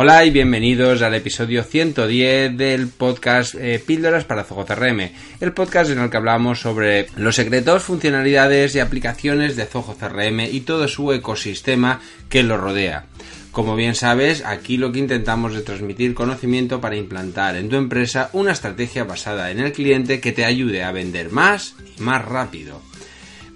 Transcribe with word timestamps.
Hola 0.00 0.24
y 0.24 0.30
bienvenidos 0.30 1.02
al 1.02 1.14
episodio 1.14 1.64
110 1.64 2.56
del 2.56 2.86
podcast 2.86 3.56
eh, 3.56 3.82
Píldoras 3.84 4.24
para 4.24 4.44
Zoho 4.44 4.64
CRM, 4.64 5.10
el 5.40 5.52
podcast 5.52 5.90
en 5.90 5.98
el 5.98 6.08
que 6.08 6.16
hablamos 6.16 6.60
sobre 6.60 7.08
los 7.16 7.34
secretos, 7.34 7.82
funcionalidades 7.82 8.76
y 8.76 8.78
aplicaciones 8.78 9.56
de 9.56 9.66
Zoho 9.66 9.96
CRM 9.98 10.42
y 10.52 10.60
todo 10.60 10.86
su 10.86 11.12
ecosistema 11.12 12.00
que 12.28 12.44
lo 12.44 12.58
rodea. 12.58 13.06
Como 13.50 13.74
bien 13.74 13.96
sabes, 13.96 14.44
aquí 14.44 14.76
lo 14.76 14.92
que 14.92 15.00
intentamos 15.00 15.56
es 15.56 15.64
transmitir 15.64 16.14
conocimiento 16.14 16.80
para 16.80 16.94
implantar 16.94 17.56
en 17.56 17.68
tu 17.68 17.74
empresa 17.74 18.30
una 18.34 18.52
estrategia 18.52 19.02
basada 19.02 19.50
en 19.50 19.58
el 19.58 19.72
cliente 19.72 20.20
que 20.20 20.30
te 20.30 20.44
ayude 20.44 20.84
a 20.84 20.92
vender 20.92 21.32
más 21.32 21.74
y 21.98 22.02
más 22.02 22.24
rápido. 22.24 22.87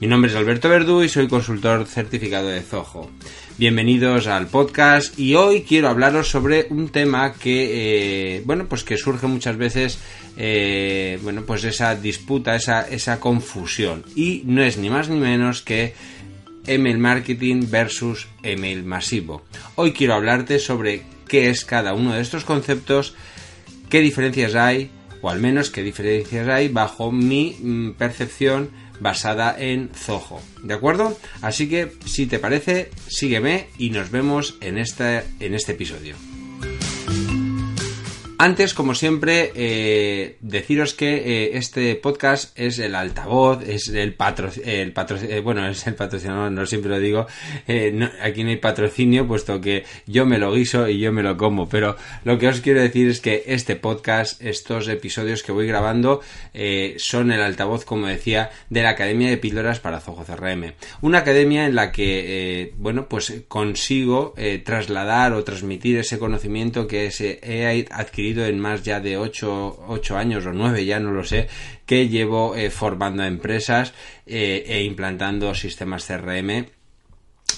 Mi 0.02 0.08
nombre 0.08 0.32
es 0.32 0.36
Alberto 0.36 0.68
Verdú 0.68 1.04
y 1.04 1.08
soy 1.08 1.28
consultor 1.28 1.86
certificado 1.86 2.48
de 2.48 2.60
Zoho. 2.62 3.08
Bienvenidos 3.56 4.26
al 4.26 4.48
podcast 4.48 5.16
y 5.16 5.36
hoy 5.36 5.62
quiero 5.62 5.88
hablaros 5.88 6.28
sobre 6.28 6.66
un 6.70 6.88
tema 6.88 7.34
que, 7.34 8.38
eh, 8.38 8.42
bueno, 8.44 8.66
pues 8.66 8.82
que 8.82 8.96
surge 8.96 9.28
muchas 9.28 9.56
veces, 9.56 10.00
eh, 10.36 11.20
bueno, 11.22 11.44
pues 11.46 11.62
esa 11.62 11.94
disputa, 11.94 12.56
esa, 12.56 12.80
esa 12.80 13.20
confusión 13.20 14.04
y 14.16 14.42
no 14.44 14.64
es 14.64 14.76
ni 14.76 14.90
más 14.90 15.08
ni 15.08 15.20
menos 15.20 15.62
que 15.62 15.94
email 16.66 16.98
marketing 16.98 17.66
versus 17.70 18.26
email 18.42 18.82
masivo. 18.82 19.44
Hoy 19.76 19.92
quiero 19.92 20.14
hablarte 20.14 20.58
sobre 20.58 21.04
qué 21.28 21.48
es 21.48 21.64
cada 21.64 21.94
uno 21.94 22.12
de 22.12 22.22
estos 22.22 22.44
conceptos, 22.44 23.14
qué 23.88 24.00
diferencias 24.00 24.56
hay, 24.56 24.90
o 25.20 25.30
al 25.30 25.38
menos 25.38 25.70
qué 25.70 25.84
diferencias 25.84 26.48
hay 26.48 26.66
bajo 26.66 27.12
mi 27.12 27.56
mm, 27.60 27.92
percepción 27.92 28.81
basada 29.02 29.56
en 29.58 29.90
Zoho. 29.94 30.40
¿De 30.62 30.74
acuerdo? 30.74 31.18
Así 31.40 31.68
que, 31.68 31.92
si 32.06 32.26
te 32.26 32.38
parece, 32.38 32.90
sígueme 33.08 33.68
y 33.78 33.90
nos 33.90 34.10
vemos 34.10 34.56
en 34.60 34.78
este, 34.78 35.24
en 35.40 35.54
este 35.54 35.72
episodio. 35.72 36.16
Antes, 38.44 38.74
como 38.74 38.96
siempre, 38.96 39.52
eh, 39.54 40.36
deciros 40.40 40.94
que 40.94 41.14
eh, 41.14 41.50
este 41.58 41.94
podcast 41.94 42.58
es 42.58 42.80
el 42.80 42.96
altavoz, 42.96 43.62
es 43.62 43.86
el 43.86 44.14
patro, 44.14 44.50
el 44.64 44.92
eh, 44.96 45.40
bueno, 45.44 45.64
es 45.68 45.86
el 45.86 45.94
patrocinador, 45.94 46.50
no 46.50 46.66
siempre 46.66 46.90
lo 46.90 46.98
digo, 46.98 47.28
aquí 48.20 48.42
no 48.42 48.50
hay 48.50 48.56
patrocinio, 48.56 49.28
puesto 49.28 49.60
que 49.60 49.84
yo 50.08 50.26
me 50.26 50.38
lo 50.38 50.52
guiso 50.52 50.88
y 50.88 50.98
yo 50.98 51.12
me 51.12 51.22
lo 51.22 51.36
como, 51.36 51.68
pero 51.68 51.94
lo 52.24 52.36
que 52.40 52.48
os 52.48 52.60
quiero 52.60 52.82
decir 52.82 53.08
es 53.08 53.20
que 53.20 53.44
este 53.46 53.76
podcast, 53.76 54.42
estos 54.42 54.88
episodios 54.88 55.44
que 55.44 55.52
voy 55.52 55.68
grabando, 55.68 56.20
son 56.96 57.30
el 57.30 57.42
altavoz, 57.42 57.84
como 57.84 58.08
decía, 58.08 58.50
de 58.70 58.82
la 58.82 58.90
Academia 58.90 59.30
de 59.30 59.36
Píldoras 59.36 59.78
para 59.78 60.00
Zoho 60.00 60.24
CRM. 60.24 60.72
Una 61.00 61.18
academia 61.18 61.66
en 61.66 61.76
la 61.76 61.92
que, 61.92 62.72
bueno, 62.76 63.08
pues 63.08 63.44
consigo 63.46 64.34
trasladar 64.64 65.32
o 65.32 65.44
transmitir 65.44 65.96
ese 65.98 66.18
conocimiento 66.18 66.88
que 66.88 67.08
he 67.42 67.86
adquirido 67.92 68.31
en 68.40 68.58
más 68.58 68.82
ya 68.82 69.00
de 69.00 69.16
8, 69.16 70.16
años 70.16 70.46
o 70.46 70.52
9, 70.52 70.84
ya 70.84 71.00
no 71.00 71.12
lo 71.12 71.24
sé, 71.24 71.48
que 71.86 72.08
llevo 72.08 72.56
eh, 72.56 72.70
formando 72.70 73.22
a 73.22 73.26
empresas 73.26 73.92
eh, 74.26 74.64
e 74.66 74.82
implantando 74.82 75.54
sistemas 75.54 76.06
CRM 76.06 76.66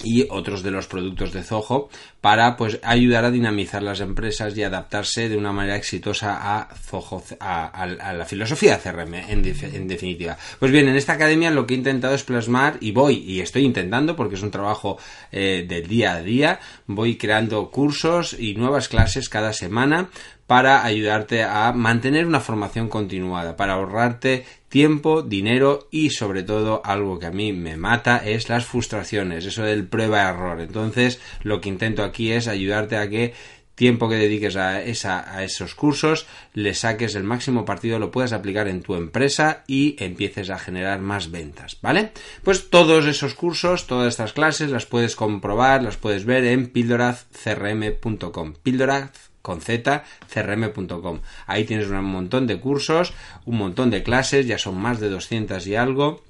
y 0.03 0.25
otros 0.29 0.63
de 0.63 0.71
los 0.71 0.87
productos 0.87 1.31
de 1.31 1.43
Zoho 1.43 1.89
para 2.21 2.57
pues 2.57 2.79
ayudar 2.83 3.25
a 3.25 3.31
dinamizar 3.31 3.83
las 3.83 3.99
empresas 3.99 4.57
y 4.57 4.63
adaptarse 4.63 5.29
de 5.29 5.37
una 5.37 5.51
manera 5.51 5.75
exitosa 5.75 6.57
a 6.57 6.75
Zoho 6.75 7.23
a, 7.39 7.85
la 7.85 8.25
filosofía 8.25 8.79
CRM 8.79 9.13
en, 9.13 9.41
definitiva. 9.43 10.37
Pues 10.59 10.71
bien 10.71 10.87
en 10.87 10.95
esta 10.95 11.13
academia 11.13 11.51
lo 11.51 11.65
que 11.65 11.75
he 11.75 11.77
intentado 11.77 12.15
es 12.15 12.23
plasmar 12.23 12.77
y 12.81 12.91
voy 12.91 13.17
y 13.17 13.41
estoy 13.41 13.63
intentando 13.63 14.15
porque 14.15 14.35
es 14.35 14.41
un 14.41 14.51
trabajo 14.51 14.97
eh, 15.31 15.65
del 15.67 15.87
día 15.87 16.13
a 16.13 16.21
día 16.21 16.59
voy 16.87 17.17
creando 17.17 17.69
cursos 17.69 18.35
y 18.37 18.55
nuevas 18.55 18.89
clases 18.89 19.29
cada 19.29 19.53
semana 19.53 20.09
para 20.47 20.83
ayudarte 20.83 21.43
a 21.43 21.71
mantener 21.73 22.25
una 22.25 22.39
formación 22.39 22.87
continuada, 22.87 23.55
para 23.55 23.73
ahorrarte 23.73 24.45
tiempo, 24.69 25.21
dinero 25.21 25.87
y 25.89 26.11
sobre 26.11 26.43
todo 26.43 26.81
algo 26.83 27.17
que 27.19 27.25
a 27.27 27.31
mí 27.31 27.53
me 27.53 27.77
mata 27.77 28.17
es 28.17 28.49
las 28.49 28.65
frustraciones, 28.65 29.45
eso 29.45 29.63
del 29.63 29.87
prueba-error. 29.87 30.61
Entonces 30.61 31.19
lo 31.43 31.61
que 31.61 31.69
intento 31.69 32.03
aquí 32.03 32.31
es 32.31 32.47
ayudarte 32.47 32.97
a 32.97 33.09
que 33.09 33.33
tiempo 33.75 34.07
que 34.07 34.15
dediques 34.15 34.55
a, 34.55 34.81
esa, 34.81 35.35
a 35.35 35.43
esos 35.43 35.75
cursos, 35.75 36.25
le 36.53 36.73
saques 36.73 37.15
el 37.15 37.23
máximo 37.23 37.65
partido, 37.65 37.99
lo 37.99 38.11
puedas 38.11 38.31
aplicar 38.31 38.67
en 38.67 38.81
tu 38.81 38.95
empresa 38.95 39.63
y 39.67 39.95
empieces 39.99 40.49
a 40.49 40.57
generar 40.57 40.99
más 41.01 41.29
ventas, 41.29 41.77
¿vale? 41.81 42.11
Pues 42.43 42.69
todos 42.69 43.05
esos 43.05 43.35
cursos, 43.35 43.85
todas 43.85 44.07
estas 44.07 44.33
clases 44.33 44.71
las 44.71 44.85
puedes 44.85 45.15
comprobar, 45.15 45.83
las 45.83 45.97
puedes 45.97 46.23
ver 46.25 46.45
en 46.45 46.67
pildorazcrm.com. 46.67 48.53
Pildoraz 48.63 49.34
con 49.45 49.61
z, 49.61 50.03
crm.com. 50.33 51.19
Ahí 51.45 51.65
tienes 51.65 51.87
un 51.87 52.03
montón 52.03 52.47
de 52.47 52.59
cursos, 52.59 53.13
un 53.45 53.57
montón 53.57 53.91
de 53.91 54.01
clases, 54.01 54.47
ya 54.47 54.57
son 54.57 54.75
más 54.81 54.99
de 54.99 55.09
200 55.09 55.67
y 55.67 55.75
algo. 55.75 56.23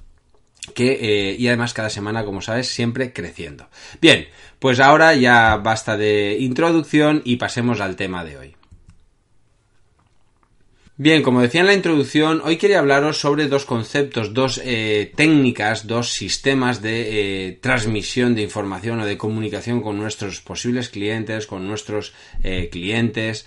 Que, 0.74 0.98
eh, 1.00 1.36
y 1.40 1.48
además 1.48 1.74
cada 1.74 1.90
semana, 1.90 2.26
como 2.26 2.42
sabes, 2.42 2.68
siempre 2.68 3.14
creciendo. 3.14 3.70
Bien, 4.02 4.28
pues 4.60 4.82
ahora 4.82 5.14
ya 5.14 5.56
basta 5.58 5.96
de 5.96 6.38
introducción 6.40 7.22
y 7.24 7.38
pasemos 7.38 7.80
al 7.80 7.96
tema 7.96 8.26
de 8.26 8.38
hoy. 8.38 8.55
Bien, 10.98 11.24
como 11.24 11.42
decía 11.42 11.60
en 11.60 11.68
la 11.68 11.74
introducción, 11.74 12.42
hoy 12.46 12.56
quería 12.56 12.80
hablaros 12.80 13.18
sobre 13.18 13.50
dos 13.50 13.66
conceptos, 13.66 14.34
dos 14.34 14.62
eh, 14.64 15.12
técnicas, 15.14 15.88
dos 15.88 16.14
sistemas 16.14 16.82
de 16.82 17.50
eh, 17.50 17.52
transmisión 17.60 18.34
de 18.34 18.44
información 18.44 19.02
o 19.02 19.06
de 19.06 19.18
comunicación 19.18 19.82
con 19.82 19.98
nuestros 19.98 20.40
posibles 20.40 20.88
clientes, 20.88 21.48
con 21.48 21.68
nuestros 21.68 22.14
eh, 22.44 22.70
clientes, 22.72 23.46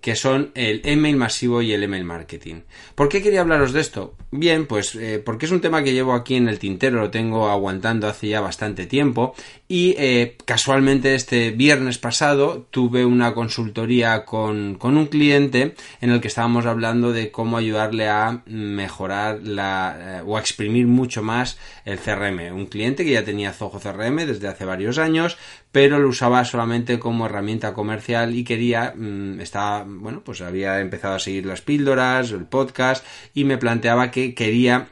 que 0.00 0.16
son 0.16 0.50
el 0.54 0.82
email 0.84 1.16
masivo 1.16 1.62
y 1.62 1.72
el 1.72 1.82
email 1.82 2.04
marketing. 2.04 2.62
¿Por 2.94 3.08
qué 3.08 3.22
quería 3.22 3.40
hablaros 3.40 3.72
de 3.72 3.80
esto? 3.80 4.14
Bien, 4.30 4.66
pues 4.66 4.94
eh, 4.94 5.22
porque 5.24 5.46
es 5.46 5.52
un 5.52 5.60
tema 5.60 5.82
que 5.82 5.94
llevo 5.94 6.12
aquí 6.12 6.34
en 6.34 6.48
el 6.48 6.58
tintero, 6.58 7.00
lo 7.00 7.10
tengo 7.10 7.48
aguantando 7.48 8.06
hace 8.06 8.28
ya 8.28 8.40
bastante 8.40 8.86
tiempo 8.86 9.34
y 9.68 9.94
eh, 9.98 10.36
casualmente 10.44 11.14
este 11.14 11.50
viernes 11.50 11.98
pasado 11.98 12.66
tuve 12.70 13.04
una 13.04 13.32
consultoría 13.34 14.24
con, 14.24 14.74
con, 14.74 14.96
un 14.96 15.06
cliente 15.06 15.74
en 16.00 16.10
el 16.10 16.20
que 16.20 16.28
estábamos 16.28 16.66
hablando 16.66 17.12
de 17.12 17.30
cómo 17.30 17.56
ayudarle 17.56 18.08
a 18.08 18.42
mejorar 18.46 19.40
la, 19.42 20.18
eh, 20.18 20.22
o 20.26 20.36
a 20.36 20.40
exprimir 20.40 20.86
mucho 20.86 21.22
más 21.22 21.58
el 21.84 21.98
CRM. 21.98 22.54
Un 22.54 22.66
cliente 22.66 23.04
que 23.04 23.12
ya 23.12 23.24
tenía 23.24 23.52
Zoho 23.52 23.80
CRM 23.80 24.26
desde 24.26 24.48
hace 24.48 24.64
varios 24.64 24.98
años, 24.98 25.38
pero 25.72 25.98
lo 25.98 26.08
usaba 26.08 26.44
solamente 26.44 26.98
como 26.98 27.26
herramienta 27.26 27.74
comercial 27.74 28.34
y 28.34 28.44
quería, 28.44 28.94
mm, 28.96 29.40
estaba, 29.40 29.77
bueno, 29.86 30.22
pues 30.24 30.40
había 30.40 30.80
empezado 30.80 31.14
a 31.14 31.18
seguir 31.18 31.46
las 31.46 31.60
píldoras, 31.60 32.30
el 32.32 32.46
podcast 32.46 33.04
y 33.34 33.44
me 33.44 33.58
planteaba 33.58 34.10
que 34.10 34.34
quería 34.34 34.88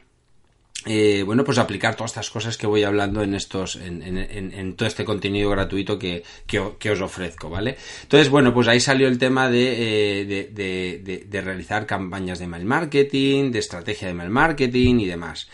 eh, 0.88 1.24
bueno, 1.24 1.42
pues 1.42 1.58
aplicar 1.58 1.96
todas 1.96 2.12
estas 2.12 2.30
cosas 2.30 2.56
que 2.56 2.68
voy 2.68 2.84
hablando 2.84 3.20
en 3.22 3.34
estos, 3.34 3.74
en, 3.74 4.02
en, 4.02 4.76
todo 4.76 4.86
este 4.86 5.04
contenido 5.04 5.50
gratuito 5.50 5.98
que, 5.98 6.22
que, 6.46 6.90
os 6.90 7.00
ofrezco, 7.00 7.50
¿vale? 7.50 7.76
Entonces, 8.02 8.30
bueno, 8.30 8.54
pues 8.54 8.68
ahí 8.68 8.78
salió 8.78 9.08
el 9.08 9.18
tema 9.18 9.50
de, 9.50 10.20
eh, 10.20 10.24
de, 10.52 11.24
de 11.26 11.40
realizar 11.40 11.86
campañas 11.86 12.38
de 12.38 12.46
mail 12.46 12.66
marketing, 12.66 13.50
de 13.50 13.58
estrategia 13.58 14.06
de 14.06 14.14
mail 14.14 14.30
marketing 14.30 15.00
y 15.00 15.06
demás. 15.06 15.48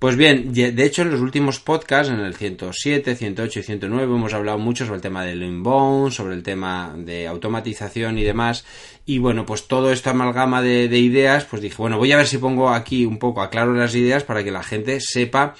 Pues 0.00 0.16
bien, 0.16 0.54
de 0.54 0.82
hecho 0.86 1.02
en 1.02 1.10
los 1.10 1.20
últimos 1.20 1.60
podcasts, 1.60 2.10
en 2.10 2.20
el 2.20 2.34
107, 2.34 3.16
108 3.16 3.60
y 3.60 3.62
109, 3.62 4.14
hemos 4.14 4.32
hablado 4.32 4.56
mucho 4.56 4.86
sobre 4.86 4.96
el 4.96 5.02
tema 5.02 5.26
del 5.26 5.42
inbound, 5.42 6.10
sobre 6.10 6.34
el 6.34 6.42
tema 6.42 6.94
de 6.96 7.26
automatización 7.26 8.16
y 8.16 8.24
demás. 8.24 8.64
Y 9.04 9.18
bueno, 9.18 9.44
pues 9.44 9.68
todo 9.68 9.92
esta 9.92 10.12
amalgama 10.12 10.62
de, 10.62 10.86
ideas, 10.86 11.44
pues 11.44 11.60
dije, 11.60 11.76
bueno, 11.76 11.98
voy 11.98 12.12
a 12.12 12.16
ver 12.16 12.26
si 12.26 12.38
pongo 12.38 12.70
aquí 12.70 13.04
un 13.04 13.18
poco, 13.18 13.42
aclaro 13.42 13.74
las 13.74 13.94
ideas 13.94 14.24
para 14.24 14.42
que 14.42 14.50
la 14.50 14.62
gente 14.62 15.02
sepa 15.02 15.54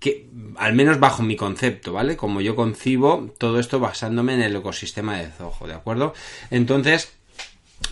que, 0.00 0.26
al 0.56 0.74
menos 0.74 0.98
bajo 0.98 1.22
mi 1.22 1.36
concepto, 1.36 1.92
¿vale? 1.92 2.16
Como 2.16 2.40
yo 2.40 2.56
concibo 2.56 3.32
todo 3.38 3.60
esto 3.60 3.78
basándome 3.78 4.34
en 4.34 4.42
el 4.42 4.56
ecosistema 4.56 5.16
de 5.18 5.30
Zoho, 5.30 5.64
¿de 5.68 5.74
acuerdo? 5.74 6.12
Entonces, 6.50 7.16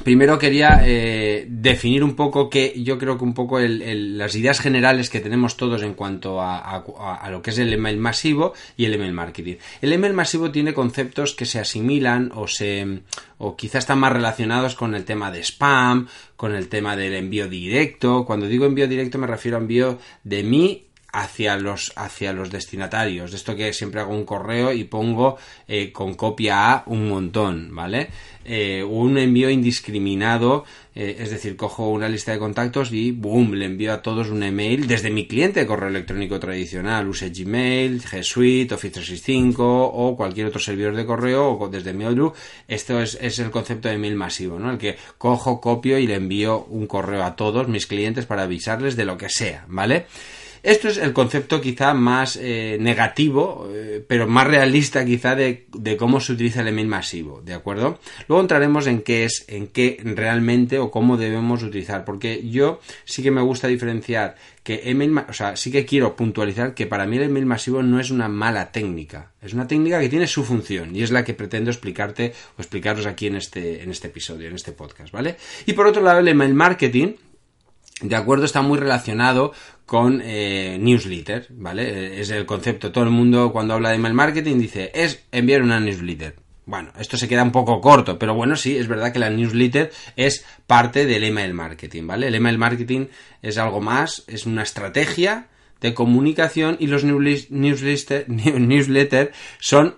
Primero 0.03 0.39
quería 0.39 0.83
eh, 0.85 1.47
definir 1.49 2.03
un 2.03 2.17
poco 2.17 2.51
que 2.51 2.75
yo 2.83 2.99
creo 2.99 3.17
que 3.17 3.25
un 3.25 3.35
poco 3.35 3.61
las 3.61 4.35
ideas 4.35 4.59
generales 4.59 5.09
que 5.09 5.21
tenemos 5.21 5.57
todos 5.57 5.83
en 5.83 5.95
cuanto 5.95 6.41
a, 6.41 7.29
lo 7.31 7.43
que 7.43 7.51
es 7.51 7.59
el 7.59 7.73
email 7.73 7.99
masivo 7.99 8.55
y 8.77 8.87
el 8.87 8.95
email 8.95 9.13
marketing. 9.13 9.57
El 9.81 9.93
email 9.93 10.13
masivo 10.13 10.51
tiene 10.51 10.75
conceptos 10.75 11.35
que 11.35 11.47
se 11.47 11.61
asimilan 11.61 12.33
o 12.35 12.49
se 12.49 13.03
o 13.39 13.57
quizás 13.57 13.81
están 13.81 13.99
más 13.99 14.13
relacionados 14.13 14.75
con 14.75 14.95
el 14.95 15.05
tema 15.05 15.31
de 15.31 15.43
spam, 15.43 16.09
con 16.37 16.55
el 16.55 16.69
tema 16.69 16.97
del 16.97 17.15
envío 17.15 17.49
directo. 17.49 18.25
Cuando 18.25 18.47
digo 18.47 18.67
envío 18.67 18.89
directo 18.89 19.19
me 19.19 19.27
refiero 19.27 19.59
a 19.59 19.61
envío 19.61 19.99
de 20.25 20.43
mí 20.43 20.87
hacia 21.15 21.57
los, 21.57 21.93
hacia 21.95 22.33
los 22.33 22.51
destinatarios. 22.51 23.31
De 23.31 23.37
esto 23.37 23.55
que 23.55 23.73
siempre 23.73 24.01
hago 24.01 24.13
un 24.13 24.25
correo 24.25 24.73
y 24.73 24.83
pongo 24.83 25.39
eh, 25.69 25.93
con 25.93 26.15
copia 26.15 26.73
a 26.73 26.83
un 26.87 27.09
montón, 27.09 27.73
¿vale? 27.73 28.09
Eh, 28.45 28.83
un 28.83 29.17
envío 29.17 29.49
indiscriminado, 29.49 30.65
eh, 30.95 31.17
es 31.21 31.31
decir, 31.31 31.57
cojo 31.57 31.89
una 31.89 32.09
lista 32.09 32.33
de 32.33 32.41
contactos 32.41 32.93
y 32.93 33.13
boom, 33.13 33.55
le 33.55 33.67
envío 33.67 33.93
a 33.93 34.03
todos 34.03 34.29
un 34.29 34.43
email 34.43 34.89
desde 34.89 35.09
mi 35.11 35.29
cliente 35.29 35.61
de 35.61 35.67
correo 35.67 35.89
electrónico 35.89 36.41
tradicional, 36.41 37.09
use 37.09 37.31
Gmail, 37.31 38.03
G 38.03 38.23
Suite, 38.25 38.75
Office 38.75 38.95
365 38.95 39.85
o 39.87 40.17
cualquier 40.17 40.49
otro 40.49 40.61
servidor 40.61 40.97
de 40.97 41.07
correo 41.07 41.53
o 41.53 41.69
desde 41.69 41.93
Mail.ru. 41.93 42.33
Esto 42.67 43.01
es, 43.01 43.17
es 43.21 43.39
el 43.39 43.53
concepto 43.53 43.89
de 43.89 43.95
email 43.95 44.17
masivo, 44.17 44.59
¿no? 44.59 44.73
El 44.73 44.79
que 44.79 44.97
cojo, 45.17 45.61
copio 45.61 45.97
y 45.97 46.09
le 46.09 46.17
envío 46.17 46.65
un 46.65 46.89
correo 46.89 47.23
a 47.23 47.37
todos 47.37 47.69
mis 47.69 47.87
clientes 47.87 48.27
para 48.27 48.43
avisarles 48.43 48.97
de 48.97 49.05
lo 49.05 49.17
que 49.17 49.29
sea, 49.29 49.65
¿vale? 49.69 50.07
Esto 50.65 50.89
es 50.89 50.97
el 50.97 51.13
concepto 51.13 51.61
quizá 51.61 51.93
más 51.93 52.39
eh, 52.41 52.79
negativo, 52.81 53.69
eh, 53.71 54.03
pero 54.09 54.27
más 54.27 54.47
realista 54.47 55.05
quizá 55.05 55.35
de, 55.35 55.67
cómo 55.99 56.21
se 56.21 56.33
utiliza 56.33 56.63
el 56.63 56.69
email 56.69 56.89
masivo, 56.89 57.43
¿de 57.45 57.53
acuerdo? 57.53 57.99
Luego 58.29 58.41
entraremos 58.41 58.87
en 58.87 59.03
qué 59.03 59.25
es, 59.25 59.45
en 59.49 59.67
qué 59.67 60.01
realmente 60.03 60.79
o 60.79 60.91
cómo 60.91 61.19
debemos 61.19 61.63
utilizar, 61.63 62.07
porque 62.07 62.49
yo 62.49 62.81
sí 63.05 63.23
que 63.23 63.31
me 63.31 63.43
gusta 63.43 63.69
diferenciar 63.69 64.37
que 64.63 64.89
email, 64.89 65.19
o 65.29 65.35
sea, 65.35 65.55
sí 65.57 65.71
que 65.71 65.85
quiero 65.85 66.17
puntualizar 66.17 66.73
que 66.73 66.87
para 66.87 67.05
mí 67.05 67.19
el 67.19 67.25
email 67.25 67.45
masivo 67.45 67.83
no 67.83 68.01
es 68.01 68.11
una 68.11 68.29
mala 68.29 68.73
técnica, 68.73 69.33
es 69.43 69.53
una 69.53 69.67
técnica 69.67 70.01
que 70.01 70.09
tiene 70.09 70.27
su 70.27 70.45
función 70.45 70.97
y 70.97 71.03
es 71.03 71.11
la 71.11 71.25
que 71.25 71.35
pretendo 71.35 71.71
explicarte 71.71 72.33
o 72.57 72.63
explicaros 72.63 73.05
aquí 73.05 73.27
en 73.27 73.37
este, 73.37 73.83
en 73.83 73.91
este 73.91 74.09
episodio, 74.09 74.49
en 74.49 74.55
este 74.55 74.73
podcast, 74.73 75.13
¿vale? 75.13 75.37
Y 75.67 75.75
por 75.75 75.87
otro 75.87 76.01
lado, 76.01 76.21
el 76.21 76.29
email 76.29 76.55
marketing, 76.55 77.17
de 78.09 78.17
acuerdo, 78.17 78.45
está 78.45 78.63
muy 78.63 78.79
relacionado 78.79 79.53
con 79.87 80.21
eh, 80.23 80.79
newsletter, 80.81 81.47
¿vale? 81.51 81.83
Eh, 81.83 82.21
es 82.21 82.31
el 82.31 82.47
concepto. 82.47 82.93
Todo 82.93 83.05
el 83.05 83.11
mundo 83.11 83.53
cuando 83.53 83.75
habla 83.75 83.91
de 83.91 83.97
email 83.97 84.15
marketing 84.15 84.59
dice, 84.59 84.91
es 84.95 85.25
enviar 85.33 85.63
una 85.63 85.81
newsletter. 85.81 86.37
Bueno, 86.67 86.93
esto 86.99 87.17
se 87.17 87.29
queda 87.29 87.43
un 87.43 87.53
poco 87.53 87.81
corto, 87.81 88.19
pero 88.19 88.35
bueno, 88.35 88.57
sí, 88.57 88.77
es 88.77 88.89
verdad 88.89 89.13
que 89.13 89.19
la 89.19 89.29
newsletter 89.31 89.91
es 90.17 90.47
parte 90.67 91.05
del 91.05 91.25
email 91.25 91.53
marketing, 91.53 92.07
¿vale? 92.07 92.29
El 92.29 92.35
email 92.35 92.57
marketing 92.57 93.07
es 93.43 93.59
algo 93.59 93.81
más, 93.81 94.25
es 94.29 94.47
una 94.47 94.63
estrategia 94.63 95.49
de 95.81 95.93
comunicación 95.93 96.77
y 96.81 96.87
los 96.87 97.05
newsletter, 97.05 98.29
newsletter 98.29 99.33
son 99.61 99.97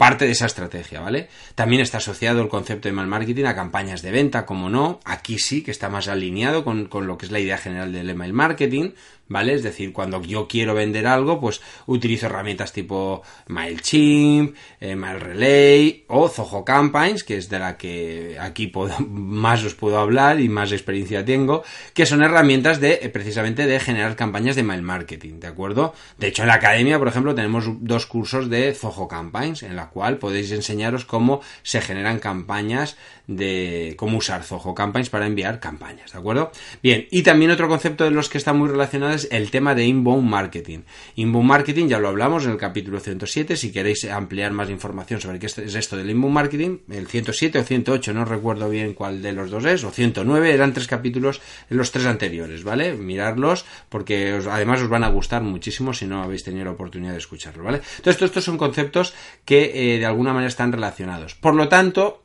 parte 0.00 0.24
de 0.24 0.30
esa 0.30 0.46
estrategia, 0.46 1.00
¿vale? 1.00 1.28
También 1.54 1.82
está 1.82 1.98
asociado 1.98 2.40
el 2.40 2.48
concepto 2.48 2.88
de 2.88 2.94
email 2.94 3.06
marketing 3.06 3.44
a 3.44 3.54
campañas 3.54 4.00
de 4.00 4.10
venta, 4.10 4.46
como 4.46 4.70
no, 4.70 4.98
aquí 5.04 5.38
sí 5.38 5.62
que 5.62 5.70
está 5.70 5.90
más 5.90 6.08
alineado 6.08 6.64
con, 6.64 6.86
con, 6.86 7.06
lo 7.06 7.18
que 7.18 7.26
es 7.26 7.32
la 7.32 7.38
idea 7.38 7.58
general 7.58 7.92
del 7.92 8.08
email 8.08 8.32
marketing, 8.32 8.92
¿vale? 9.30 9.54
Es 9.54 9.62
decir, 9.62 9.92
cuando 9.92 10.20
yo 10.22 10.46
quiero 10.46 10.74
vender 10.74 11.06
algo, 11.06 11.40
pues 11.40 11.62
utilizo 11.86 12.26
herramientas 12.26 12.72
tipo 12.72 13.22
MailChimp, 13.46 14.56
eh, 14.80 14.96
MailRelay 14.96 16.04
o 16.08 16.28
Zoho 16.28 16.64
Campaigns, 16.64 17.22
que 17.24 17.38
es 17.38 17.48
de 17.48 17.58
la 17.60 17.78
que 17.78 18.36
aquí 18.38 18.70
más 19.08 19.64
os 19.64 19.74
puedo 19.74 19.98
hablar 19.98 20.40
y 20.40 20.48
más 20.48 20.72
experiencia 20.72 21.24
tengo, 21.24 21.62
que 21.94 22.06
son 22.06 22.22
herramientas 22.22 22.80
de, 22.80 22.98
eh, 23.02 23.08
precisamente, 23.08 23.66
de 23.66 23.78
generar 23.78 24.16
campañas 24.16 24.56
de 24.56 24.64
mail 24.64 24.82
marketing, 24.82 25.38
¿de 25.38 25.46
acuerdo? 25.46 25.94
De 26.18 26.26
hecho, 26.26 26.42
en 26.42 26.48
la 26.48 26.54
academia, 26.54 26.98
por 26.98 27.08
ejemplo, 27.08 27.34
tenemos 27.34 27.66
dos 27.80 28.06
cursos 28.06 28.50
de 28.50 28.74
Zoho 28.74 29.06
Campaigns, 29.06 29.62
en 29.62 29.76
la 29.76 29.90
cual 29.90 30.18
podéis 30.18 30.50
enseñaros 30.50 31.04
cómo 31.04 31.40
se 31.62 31.80
generan 31.80 32.18
campañas 32.18 32.96
de 33.30 33.94
cómo 33.96 34.18
usar 34.18 34.42
Zoho 34.42 34.74
Campaigns 34.74 35.08
para 35.08 35.26
enviar 35.26 35.60
campañas, 35.60 36.12
¿de 36.12 36.18
acuerdo? 36.18 36.50
Bien, 36.82 37.06
y 37.12 37.22
también 37.22 37.52
otro 37.52 37.68
concepto 37.68 38.02
de 38.02 38.10
los 38.10 38.28
que 38.28 38.38
está 38.38 38.52
muy 38.52 38.68
relacionado 38.68 39.14
es 39.14 39.28
el 39.30 39.52
tema 39.52 39.76
de 39.76 39.86
inbound 39.86 40.28
marketing. 40.28 40.80
Inbound 41.14 41.48
marketing 41.48 41.86
ya 41.86 42.00
lo 42.00 42.08
hablamos 42.08 42.44
en 42.44 42.50
el 42.50 42.56
capítulo 42.56 42.98
107, 42.98 43.56
si 43.56 43.70
queréis 43.70 44.04
ampliar 44.10 44.52
más 44.52 44.68
información 44.68 45.20
sobre 45.20 45.38
qué 45.38 45.46
es 45.46 45.58
esto 45.58 45.96
del 45.96 46.10
inbound 46.10 46.34
marketing, 46.34 46.78
el 46.90 47.06
107 47.06 47.60
o 47.60 47.62
108, 47.62 48.12
no 48.12 48.24
recuerdo 48.24 48.68
bien 48.68 48.94
cuál 48.94 49.22
de 49.22 49.32
los 49.32 49.48
dos 49.48 49.64
es, 49.64 49.84
o 49.84 49.90
109, 49.92 50.52
eran 50.52 50.72
tres 50.72 50.88
capítulos 50.88 51.40
en 51.70 51.76
los 51.76 51.92
tres 51.92 52.06
anteriores, 52.06 52.64
¿vale? 52.64 52.94
Mirarlos 52.94 53.64
porque 53.88 54.40
además 54.50 54.82
os 54.82 54.88
van 54.88 55.04
a 55.04 55.08
gustar 55.08 55.42
muchísimo 55.42 55.94
si 55.94 56.06
no 56.06 56.24
habéis 56.24 56.42
tenido 56.42 56.64
la 56.64 56.72
oportunidad 56.72 57.12
de 57.12 57.18
escucharlo, 57.18 57.62
¿vale? 57.62 57.80
Entonces, 57.96 58.20
estos 58.20 58.42
son 58.42 58.58
conceptos 58.58 59.14
que 59.44 59.94
eh, 59.94 59.98
de 59.98 60.06
alguna 60.06 60.32
manera 60.32 60.48
están 60.48 60.72
relacionados. 60.72 61.36
Por 61.36 61.54
lo 61.54 61.68
tanto, 61.68 62.19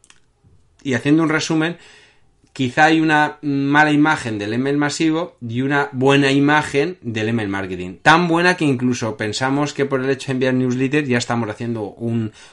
y 0.85 0.93
haciendo 0.93 1.23
un 1.23 1.29
resumen, 1.29 1.77
quizá 2.53 2.85
hay 2.85 3.01
una 3.01 3.39
mala 3.41 3.91
imagen 3.91 4.37
del 4.37 4.53
email 4.53 4.77
masivo 4.77 5.35
y 5.45 5.61
una 5.61 5.89
buena 5.91 6.31
imagen 6.31 6.97
del 7.01 7.27
email 7.29 7.49
marketing. 7.49 7.97
Tan 8.01 8.29
buena 8.29 8.55
que 8.55 8.63
incluso 8.63 9.17
pensamos 9.17 9.73
que 9.73 9.85
por 9.85 10.01
el 10.01 10.09
hecho 10.09 10.27
de 10.27 10.33
enviar 10.33 10.53
newsletter 10.53 11.05
ya 11.05 11.17
estamos 11.17 11.49
haciendo 11.49 11.83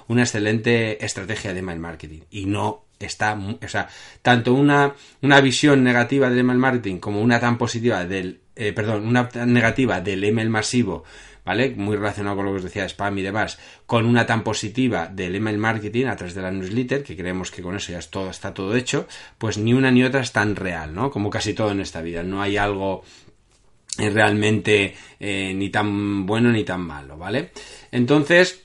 una 0.08 0.22
excelente 0.22 1.04
estrategia 1.04 1.52
de 1.52 1.60
email 1.60 1.78
marketing. 1.78 2.20
Y 2.30 2.46
no 2.46 2.86
está, 2.98 3.38
o 3.62 3.68
sea, 3.68 3.88
tanto 4.22 4.54
una, 4.54 4.94
una 5.20 5.40
visión 5.40 5.84
negativa 5.84 6.30
del 6.30 6.40
email 6.40 6.58
marketing 6.58 6.96
como 6.96 7.20
una 7.20 7.38
tan 7.38 7.58
positiva 7.58 8.04
del, 8.04 8.40
eh, 8.56 8.72
perdón, 8.72 9.06
una 9.06 9.28
negativa 9.46 10.00
del 10.00 10.24
email 10.24 10.48
masivo 10.48 11.04
¿vale? 11.44 11.70
Muy 11.70 11.96
relacionado 11.96 12.36
con 12.36 12.46
lo 12.46 12.52
que 12.52 12.58
os 12.58 12.64
decía, 12.64 12.84
spam 12.84 13.18
y 13.18 13.22
demás, 13.22 13.58
con 13.86 14.06
una 14.06 14.26
tan 14.26 14.44
positiva 14.44 15.08
del 15.08 15.34
email 15.34 15.58
marketing 15.58 16.06
a 16.06 16.16
través 16.16 16.34
de 16.34 16.42
la 16.42 16.50
newsletter, 16.50 17.02
que 17.02 17.16
creemos 17.16 17.50
que 17.50 17.62
con 17.62 17.76
eso 17.76 17.92
ya 17.92 17.98
es 17.98 18.10
todo, 18.10 18.30
está 18.30 18.54
todo 18.54 18.76
hecho, 18.76 19.06
pues 19.38 19.58
ni 19.58 19.74
una 19.74 19.90
ni 19.90 20.04
otra 20.04 20.20
es 20.20 20.32
tan 20.32 20.56
real, 20.56 20.94
¿no? 20.94 21.10
Como 21.10 21.30
casi 21.30 21.54
todo 21.54 21.72
en 21.72 21.80
esta 21.80 22.02
vida. 22.02 22.22
No 22.22 22.42
hay 22.42 22.56
algo 22.56 23.02
eh, 23.98 24.10
realmente 24.10 24.94
eh, 25.18 25.52
ni 25.54 25.70
tan 25.70 26.26
bueno 26.26 26.50
ni 26.50 26.64
tan 26.64 26.80
malo, 26.80 27.18
¿vale? 27.18 27.50
Entonces, 27.90 28.60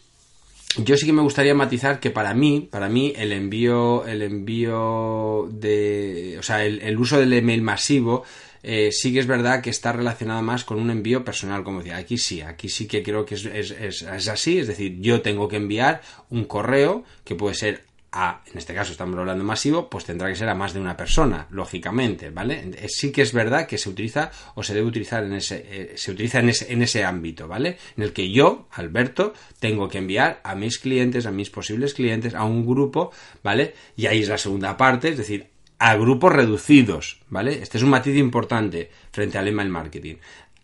yo 0.77 0.95
sí 0.95 1.07
que 1.07 1.13
me 1.13 1.23
gustaría 1.23 1.55
matizar 1.55 1.99
que 1.99 2.11
para 2.11 2.33
mí, 2.35 2.67
para 2.69 2.87
mí 2.87 3.13
el 3.15 3.31
envío, 3.31 4.05
el 4.05 4.21
envío 4.21 5.49
de, 5.51 6.35
o 6.39 6.43
sea, 6.43 6.63
el 6.63 6.97
uso 6.99 7.19
del 7.19 7.33
email 7.33 7.63
masivo 7.63 8.23
eh, 8.63 8.91
sí 8.91 9.13
que 9.13 9.19
es 9.19 9.27
verdad 9.27 9.61
que 9.61 9.69
está 9.69 9.91
relacionada 9.91 10.41
más 10.41 10.63
con 10.63 10.79
un 10.79 10.89
envío 10.89 11.23
personal, 11.23 11.63
como 11.63 11.79
decía. 11.79 11.97
Aquí 11.97 12.17
sí, 12.17 12.41
aquí 12.41 12.69
sí 12.69 12.87
que 12.87 13.03
creo 13.03 13.25
que 13.25 13.35
es, 13.35 14.03
así, 14.03 14.59
es 14.59 14.67
decir, 14.67 14.99
yo 14.99 15.21
tengo 15.21 15.47
que 15.47 15.57
enviar 15.57 16.01
un 16.29 16.45
correo 16.45 17.03
que 17.23 17.35
puede 17.35 17.55
ser 17.55 17.85
a, 18.11 18.41
en 18.51 18.57
este 18.57 18.73
caso 18.73 18.91
estamos 18.91 19.17
hablando 19.19 19.43
masivo, 19.43 19.89
pues 19.89 20.05
tendrá 20.05 20.29
que 20.29 20.35
ser 20.35 20.47
a 20.49 20.55
más 20.55 20.73
de 20.73 20.79
una 20.79 20.95
persona, 20.95 21.45
lógicamente, 21.51 22.29
¿vale? 22.29 22.71
Eh, 22.77 22.87
sí 22.87 23.11
que 23.11 23.21
es 23.21 23.33
verdad 23.33 23.67
que 23.67 23.77
se 23.77 23.89
utiliza 23.89 24.31
o 24.55 24.63
se 24.63 24.73
debe 24.73 24.87
utilizar 24.87 25.23
en 25.23 25.33
ese, 25.33 25.65
eh, 25.69 25.93
se 25.97 26.11
utiliza 26.11 26.39
en 26.39 26.49
ese, 26.49 26.71
en 26.71 26.81
ese 26.81 27.03
ámbito, 27.03 27.47
¿vale? 27.47 27.77
En 27.97 28.03
el 28.03 28.13
que 28.13 28.31
yo, 28.31 28.67
Alberto, 28.71 29.33
tengo 29.59 29.89
que 29.89 29.97
enviar 29.97 30.39
a 30.43 30.55
mis 30.55 30.79
clientes, 30.79 31.25
a 31.25 31.31
mis 31.31 31.49
posibles 31.49 31.93
clientes, 31.93 32.33
a 32.33 32.43
un 32.45 32.65
grupo, 32.65 33.11
¿vale? 33.43 33.73
Y 33.97 34.07
ahí 34.07 34.21
es 34.21 34.29
la 34.29 34.37
segunda 34.37 34.77
parte, 34.77 35.09
es 35.09 35.17
decir, 35.17 35.56
a 35.79 35.95
grupos 35.95 36.33
reducidos, 36.33 37.19
¿vale? 37.29 37.61
Este 37.61 37.77
es 37.77 37.83
un 37.83 37.89
matiz 37.89 38.17
importante 38.17 38.91
frente 39.11 39.37
al 39.37 39.47
email 39.47 39.69
marketing. 39.69 40.15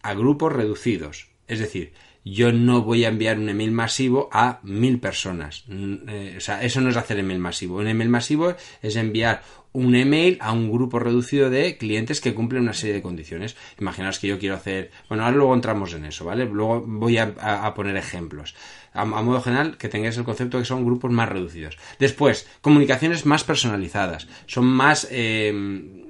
A 0.01 0.13
grupos 0.13 0.53
reducidos. 0.53 1.27
Es 1.47 1.59
decir, 1.59 1.93
yo 2.25 2.51
no 2.51 2.81
voy 2.81 3.05
a 3.05 3.09
enviar 3.09 3.37
un 3.37 3.49
email 3.49 3.71
masivo 3.71 4.29
a 4.31 4.59
mil 4.63 4.99
personas. 4.99 5.65
Mm, 5.67 5.95
eh, 6.07 6.35
o 6.37 6.39
sea, 6.39 6.63
eso 6.63 6.81
no 6.81 6.89
es 6.89 6.97
hacer 6.97 7.19
email 7.19 7.39
masivo. 7.39 7.77
Un 7.77 7.87
email 7.87 8.09
masivo 8.09 8.55
es 8.81 8.95
enviar 8.95 9.43
un 9.73 9.95
email 9.95 10.37
a 10.39 10.53
un 10.53 10.71
grupo 10.71 10.99
reducido 10.99 11.49
de 11.49 11.77
clientes 11.77 12.21
que 12.21 12.33
cumplen 12.33 12.61
una 12.61 12.73
serie 12.73 12.95
de 12.95 13.01
condiciones. 13.01 13.57
Imaginaos 13.79 14.19
que 14.19 14.27
yo 14.27 14.39
quiero 14.39 14.55
hacer. 14.55 14.91
Bueno, 15.09 15.25
ahora 15.25 15.35
luego 15.35 15.53
entramos 15.53 15.93
en 15.93 16.05
eso, 16.05 16.25
¿vale? 16.25 16.45
Luego 16.45 16.81
voy 16.81 17.17
a, 17.17 17.73
poner 17.73 17.97
ejemplos. 17.97 18.55
A, 18.93 19.05
modo 19.05 19.41
general, 19.41 19.77
que 19.77 19.89
tengáis 19.89 20.17
el 20.17 20.23
concepto 20.23 20.57
de 20.57 20.63
que 20.63 20.67
son 20.67 20.85
grupos 20.85 21.11
más 21.11 21.29
reducidos. 21.29 21.77
Después, 21.99 22.47
comunicaciones 22.61 23.25
más 23.25 23.43
personalizadas. 23.43 24.27
Son 24.45 24.65
más. 24.65 25.07
Em, 25.11 26.03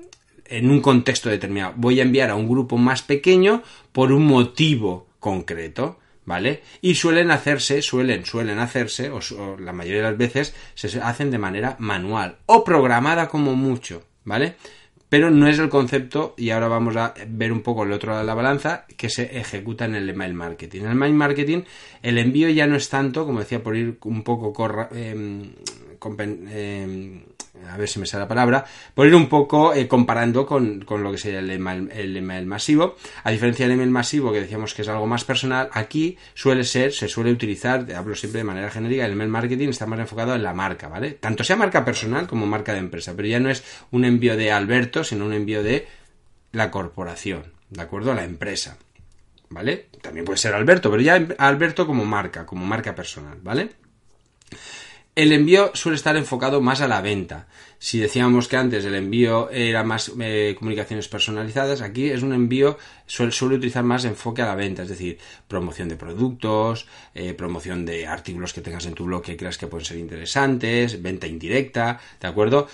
en 0.45 0.69
un 0.69 0.81
contexto 0.81 1.29
determinado. 1.29 1.73
Voy 1.77 1.99
a 1.99 2.03
enviar 2.03 2.29
a 2.29 2.35
un 2.35 2.47
grupo 2.47 2.77
más 2.77 3.01
pequeño 3.01 3.63
por 3.91 4.11
un 4.11 4.25
motivo 4.25 5.07
concreto. 5.19 5.99
¿vale? 6.25 6.63
Y 6.81 6.95
suelen 6.95 7.31
hacerse, 7.31 7.81
suelen, 7.81 8.25
suelen 8.25 8.59
hacerse, 8.59 9.09
o, 9.09 9.19
la 9.59 9.73
mayoría 9.73 10.03
de 10.03 10.09
las 10.09 10.17
veces 10.17 10.55
se 10.73 11.01
hacen 11.01 11.31
de 11.31 11.37
manera 11.37 11.75
manual 11.79 12.37
o 12.45 12.63
programada 12.63 13.27
como 13.27 13.55
mucho, 13.55 14.05
¿vale? 14.23 14.55
Pero 15.13 15.29
no 15.29 15.47
es 15.47 15.59
el 15.59 15.69
concepto, 15.69 16.33
y 16.37 16.49
ahora 16.49 16.67
vamos 16.67 16.95
a 16.95 17.13
ver 17.27 17.51
un 17.51 17.61
poco 17.61 17.83
el 17.83 17.91
otro 17.91 18.09
lado 18.09 18.21
de 18.21 18.25
la 18.25 18.33
balanza, 18.33 18.87
que 18.97 19.09
se 19.09 19.37
ejecuta 19.37 19.85
en 19.85 19.93
el 19.93 20.09
email 20.09 20.33
marketing. 20.33 20.79
En 20.79 20.85
el 20.87 20.91
email 20.93 21.13
marketing, 21.13 21.61
el 22.01 22.17
envío 22.17 22.49
ya 22.49 22.65
no 22.65 22.75
es 22.75 22.89
tanto, 22.89 23.23
como 23.23 23.37
decía, 23.37 23.61
por 23.61 23.77
ir 23.77 23.99
un 24.05 24.23
poco 24.23 24.51
corra, 24.51 24.89
em, 24.91 25.51
em, 26.17 27.21
a 27.69 27.77
ver 27.77 27.87
si 27.87 27.99
me 27.99 28.05
sale 28.05 28.23
la 28.23 28.27
palabra, 28.27 28.65
por 28.93 29.07
ir 29.07 29.15
un 29.15 29.27
poco 29.27 29.73
eh, 29.73 29.87
comparando 29.87 30.45
con, 30.45 30.85
lo 30.87 31.11
que 31.11 31.17
sería 31.17 31.39
el 31.39 31.49
email, 31.49 32.45
masivo. 32.45 32.95
A 33.23 33.31
diferencia 33.31 33.65
del 33.65 33.75
email 33.75 33.89
masivo, 33.89 34.31
que 34.31 34.41
decíamos 34.41 34.73
que 34.73 34.81
es 34.81 34.87
algo 34.87 35.07
más 35.07 35.23
personal, 35.23 35.69
aquí 35.73 36.17
suele 36.33 36.63
ser, 36.63 36.93
se 36.93 37.07
suele 37.07 37.31
utilizar, 37.31 37.85
hablo 37.93 38.15
siempre 38.15 38.39
de 38.39 38.45
manera 38.45 38.69
genérica, 38.69 39.05
el 39.05 39.13
email 39.13 39.29
marketing 39.29 39.69
está 39.69 39.85
más 39.85 39.99
enfocado 39.99 40.35
en 40.35 40.43
la 40.43 40.53
marca, 40.53 40.87
¿vale? 40.87 41.11
Tanto 41.11 41.43
sea 41.43 41.55
marca 41.55 41.85
personal 41.85 42.27
como 42.27 42.45
marca 42.45 42.73
de 42.73 42.79
empresa, 42.79 43.13
pero 43.15 43.27
ya 43.27 43.39
no 43.39 43.49
es 43.49 43.63
un 43.91 44.05
envío 44.05 44.37
de 44.37 44.51
Alberto, 44.51 45.03
sino 45.03 45.25
un 45.25 45.33
envío 45.33 45.63
de 45.63 45.87
la 46.51 46.71
corporación, 46.71 47.53
¿de 47.69 47.81
acuerdo? 47.81 48.13
La 48.13 48.23
empresa. 48.23 48.77
¿vale? 49.53 49.87
También 50.01 50.25
puede 50.25 50.37
ser 50.37 50.53
Alberto, 50.53 50.89
pero 50.89 51.01
ya 51.01 51.15
Alberto 51.37 51.85
como 51.85 52.05
marca, 52.05 52.45
como 52.45 52.65
marca 52.65 52.95
personal, 52.95 53.37
¿vale? 53.41 53.69
El 55.15 55.31
envío 55.31 55.69
suele 55.75 55.95
estar 55.95 56.17
enfocado 56.17 56.59
más 56.59 56.81
a 56.81 56.87
la 56.87 56.99
venta. 56.99 57.45
Si 57.77 57.99
decíamos 57.99 58.47
que 58.47 58.57
antes 58.57 58.83
el 58.83 58.95
envío 58.95 59.51
era 59.51 59.83
más 59.83 60.11
eh, 60.19 60.55
comunicaciones 60.57 61.07
personalizadas, 61.07 61.81
aquí 61.81 62.09
es 62.09 62.23
un 62.23 62.33
envío, 62.33 62.79
suele, 63.05 63.31
utilizar 63.55 63.83
más 63.83 64.05
enfoque 64.05 64.41
a 64.41 64.47
la 64.47 64.55
venta, 64.55 64.81
es 64.81 64.89
decir, 64.89 65.19
promoción 65.47 65.87
de 65.87 65.97
productos, 65.97 66.87
eh, 67.13 67.35
promoción 67.35 67.85
de 67.85 68.07
artículos 68.07 68.53
que 68.53 68.61
tengas 68.61 68.87
en 68.87 68.95
tu 68.95 69.05
blog 69.05 69.21
que 69.21 69.37
creas 69.37 69.59
que 69.59 69.67
pueden 69.67 69.85
ser 69.85 69.97
interesantes, 69.97 70.99
venta 70.99 71.27
indirecta, 71.27 71.99
¿de 72.19 72.27
acuerdo? 72.27 72.67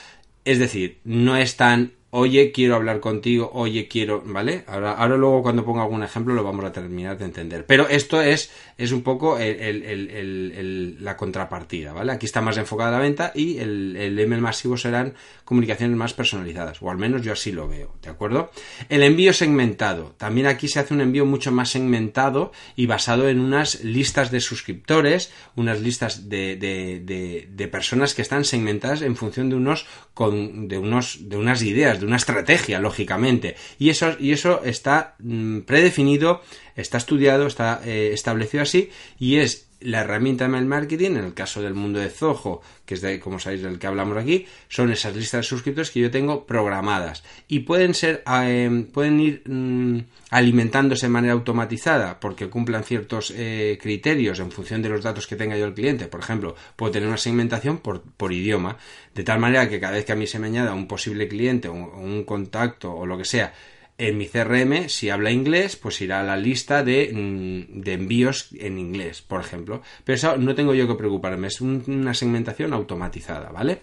Es 0.45 0.59
decir, 0.59 0.99
no 1.03 1.35
es 1.35 1.57
tan 1.57 1.91
oye, 2.11 2.51
quiero 2.51 2.75
hablar 2.75 2.99
contigo, 2.99 3.51
oye, 3.53 3.87
quiero, 3.87 4.23
¿vale? 4.25 4.63
Ahora, 4.67 4.93
ahora 4.93 5.17
luego 5.17 5.43
cuando 5.43 5.65
ponga 5.65 5.83
algún 5.83 6.03
ejemplo 6.03 6.33
lo 6.33 6.43
vamos 6.43 6.65
a 6.65 6.71
terminar 6.71 7.17
de 7.17 7.25
entender. 7.25 7.65
Pero 7.65 7.87
esto 7.87 8.21
es, 8.21 8.51
es 8.79 8.93
un 8.93 9.03
poco 9.03 9.37
la 9.37 11.17
contrapartida, 11.17 11.91
¿vale? 11.91 12.13
Aquí 12.13 12.25
está 12.25 12.39
más 12.39 12.57
enfocada 12.57 12.91
la 12.91 12.99
venta 12.99 13.33
y 13.35 13.57
el, 13.57 13.97
el 13.97 14.17
email 14.17 14.41
masivo 14.41 14.77
serán 14.77 15.15
comunicaciones 15.43 15.97
más 15.97 16.13
personalizadas, 16.13 16.81
o 16.81 16.89
al 16.89 16.97
menos 16.97 17.21
yo 17.21 17.33
así 17.33 17.51
lo 17.51 17.67
veo, 17.67 17.93
¿de 18.01 18.09
acuerdo? 18.09 18.51
El 18.87 19.03
envío 19.03 19.33
segmentado. 19.33 20.15
También 20.17 20.47
aquí 20.47 20.69
se 20.69 20.79
hace 20.79 20.93
un 20.93 21.01
envío 21.01 21.25
mucho 21.25 21.51
más 21.51 21.69
segmentado 21.69 22.53
y 22.77 22.85
basado 22.85 23.27
en 23.27 23.41
unas 23.41 23.83
listas 23.83 24.31
de 24.31 24.39
suscriptores, 24.39 25.31
unas 25.57 25.81
listas 25.81 26.29
de, 26.29 26.55
de, 26.55 27.47
de, 27.49 27.67
personas 27.67 28.13
que 28.13 28.21
están 28.21 28.45
segmentadas 28.45 29.01
en 29.01 29.17
función 29.17 29.49
de 29.49 29.57
unos, 29.57 29.85
con, 30.13 30.69
de 30.69 30.77
unos, 30.77 31.29
de 31.29 31.35
unas 31.35 31.61
ideas 31.63 31.99
de 31.99 32.05
una 32.05 32.15
estrategia, 32.15 32.79
lógicamente. 32.79 33.55
Y 33.77 33.89
eso, 33.89 34.15
y 34.19 34.31
eso 34.31 34.63
está 34.63 35.15
mm, 35.19 35.59
predefinido, 35.61 36.41
está 36.79 36.97
estudiado, 36.97 37.47
está 37.47 37.81
eh, 37.85 38.11
establecido 38.13 38.63
así, 38.63 38.89
y 39.19 39.37
es 39.37 39.69
la 39.81 40.01
herramienta 40.01 40.47
de 40.47 40.61
marketing, 40.61 41.11
en 41.11 41.23
el 41.25 41.33
caso 41.33 41.61
del 41.61 41.73
mundo 41.73 41.99
de 41.99 42.09
Zoho, 42.09 42.61
que 42.85 42.95
es 42.95 43.01
de, 43.01 43.19
como 43.19 43.39
sabéis, 43.39 43.61
del 43.61 43.79
que 43.79 43.87
hablamos 43.87 44.17
aquí, 44.17 44.45
son 44.67 44.91
esas 44.91 45.15
listas 45.15 45.39
de 45.39 45.43
suscriptores 45.43 45.91
que 45.91 46.01
yo 46.01 46.11
tengo 46.11 46.45
programadas. 46.45 47.23
Y 47.47 47.59
pueden 47.59 47.93
ser, 47.93 48.23
eh, 48.43 48.85
pueden 48.93 49.19
ir 49.21 49.43
mm, 49.45 49.99
alimentándose 50.31 51.05
de 51.05 51.11
manera 51.11 51.33
automatizada 51.33 52.19
porque 52.19 52.49
cumplan 52.49 52.83
ciertos 52.83 53.33
eh, 53.35 53.77
criterios 53.81 54.39
en 54.39 54.51
función 54.51 54.81
de 54.81 54.89
los 54.89 55.03
datos 55.03 55.27
que 55.27 55.37
tenga 55.37 55.57
yo 55.57 55.65
el 55.65 55.73
cliente. 55.73 56.07
Por 56.07 56.19
ejemplo, 56.19 56.55
puedo 56.75 56.91
tener 56.91 57.07
una 57.07 57.17
segmentación 57.17 57.77
por, 57.77 58.01
por 58.01 58.33
idioma, 58.33 58.77
de 59.15 59.23
tal 59.23 59.39
manera 59.39 59.69
que 59.69 59.79
cada 59.79 59.93
vez 59.93 60.03
que 60.03 60.11
a 60.11 60.17
mí 60.17 60.27
se 60.27 60.39
me 60.39 60.47
añada 60.47 60.73
un 60.73 60.87
posible 60.87 61.29
cliente 61.29 61.69
o 61.69 61.73
un 61.73 62.25
contacto 62.25 62.93
o 62.93 63.05
lo 63.05 63.17
que 63.17 63.25
sea, 63.25 63.53
en 63.99 64.17
mi 64.17 64.27
CRM, 64.27 64.89
si 64.89 65.09
habla 65.09 65.29
inglés, 65.29 65.75
pues 65.75 66.01
irá 66.01 66.21
a 66.21 66.23
la 66.23 66.37
lista 66.37 66.83
de, 66.83 67.11
mm, 67.13 67.81
de, 67.81 67.93
envíos 67.93 68.49
en 68.57 68.79
inglés, 68.79 69.21
por 69.21 69.41
ejemplo. 69.41 69.81
Pero 70.03 70.15
eso 70.15 70.37
no 70.37 70.55
tengo 70.55 70.73
yo 70.73 70.87
que 70.87 70.95
preocuparme, 70.95 71.47
es 71.47 71.61
una 71.61 72.13
segmentación 72.13 72.73
automatizada, 72.73 73.51
¿vale? 73.51 73.79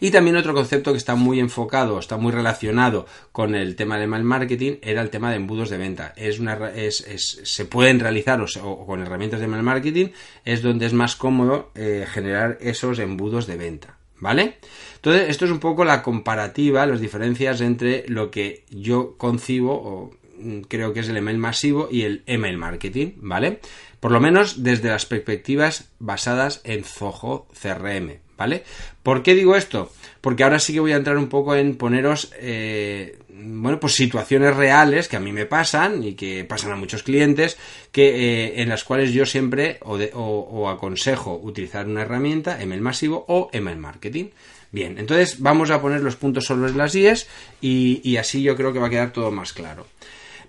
Y 0.00 0.10
también 0.10 0.36
otro 0.36 0.54
concepto 0.54 0.92
que 0.92 0.98
está 0.98 1.14
muy 1.14 1.40
enfocado, 1.40 1.98
está 1.98 2.16
muy 2.16 2.32
relacionado 2.32 3.06
con 3.32 3.54
el 3.54 3.76
tema 3.76 3.98
de 3.98 4.06
mail 4.06 4.24
marketing, 4.24 4.76
era 4.82 5.02
el 5.02 5.10
tema 5.10 5.30
de 5.30 5.36
embudos 5.36 5.70
de 5.70 5.78
venta. 5.78 6.12
Es 6.16 6.38
una, 6.38 6.58
se 6.90 7.64
pueden 7.64 8.00
realizar 8.00 8.44
con 8.86 9.02
herramientas 9.02 9.40
de 9.40 9.48
mail 9.48 9.62
marketing, 9.62 10.08
es 10.44 10.62
donde 10.62 10.86
es 10.86 10.92
más 10.92 11.16
cómodo 11.16 11.72
eh, 11.74 12.06
generar 12.08 12.58
esos 12.60 12.98
embudos 12.98 13.46
de 13.46 13.56
venta. 13.56 13.95
¿Vale? 14.18 14.58
Entonces, 14.96 15.28
esto 15.28 15.44
es 15.44 15.50
un 15.50 15.60
poco 15.60 15.84
la 15.84 16.02
comparativa, 16.02 16.86
las 16.86 17.00
diferencias 17.00 17.60
entre 17.60 18.04
lo 18.08 18.30
que 18.30 18.64
yo 18.70 19.16
concibo 19.18 19.72
o 19.74 20.10
mm, 20.38 20.62
creo 20.62 20.92
que 20.92 21.00
es 21.00 21.08
el 21.08 21.18
email 21.18 21.38
masivo 21.38 21.88
y 21.90 22.02
el 22.02 22.22
email 22.26 22.56
marketing, 22.56 23.12
¿vale? 23.16 23.60
Por 24.00 24.12
lo 24.12 24.20
menos 24.20 24.62
desde 24.62 24.88
las 24.88 25.06
perspectivas 25.06 25.90
basadas 25.98 26.60
en 26.64 26.84
Zoho 26.84 27.46
CRM, 27.60 28.20
¿vale? 28.36 28.64
¿Por 29.02 29.22
qué 29.22 29.34
digo 29.34 29.56
esto? 29.56 29.92
Porque 30.20 30.44
ahora 30.44 30.58
sí 30.58 30.72
que 30.72 30.80
voy 30.80 30.92
a 30.92 30.96
entrar 30.96 31.16
un 31.16 31.28
poco 31.28 31.54
en 31.54 31.76
poneros, 31.76 32.32
eh, 32.38 33.18
bueno, 33.28 33.78
pues 33.78 33.94
situaciones 33.94 34.56
reales 34.56 35.08
que 35.08 35.16
a 35.16 35.20
mí 35.20 35.32
me 35.32 35.46
pasan 35.46 36.02
y 36.02 36.14
que 36.14 36.44
pasan 36.44 36.72
a 36.72 36.76
muchos 36.76 37.02
clientes, 37.02 37.56
que 37.92 38.08
eh, 38.08 38.62
en 38.62 38.68
las 38.68 38.84
cuales 38.84 39.12
yo 39.12 39.26
siempre 39.26 39.78
o, 39.82 39.96
o 40.14 40.68
aconsejo 40.68 41.38
utilizar 41.42 41.86
una 41.86 42.02
herramienta, 42.02 42.60
email 42.60 42.80
masivo 42.80 43.24
o 43.28 43.50
email 43.52 43.78
marketing. 43.78 44.26
Bien, 44.72 44.98
entonces 44.98 45.40
vamos 45.40 45.70
a 45.70 45.80
poner 45.80 46.00
los 46.00 46.16
puntos 46.16 46.44
sobre 46.44 46.72
las 46.72 46.94
IES 46.94 47.28
y, 47.60 48.00
y 48.02 48.16
así 48.16 48.42
yo 48.42 48.56
creo 48.56 48.72
que 48.72 48.78
va 48.78 48.88
a 48.88 48.90
quedar 48.90 49.12
todo 49.12 49.30
más 49.30 49.52
claro. 49.52 49.86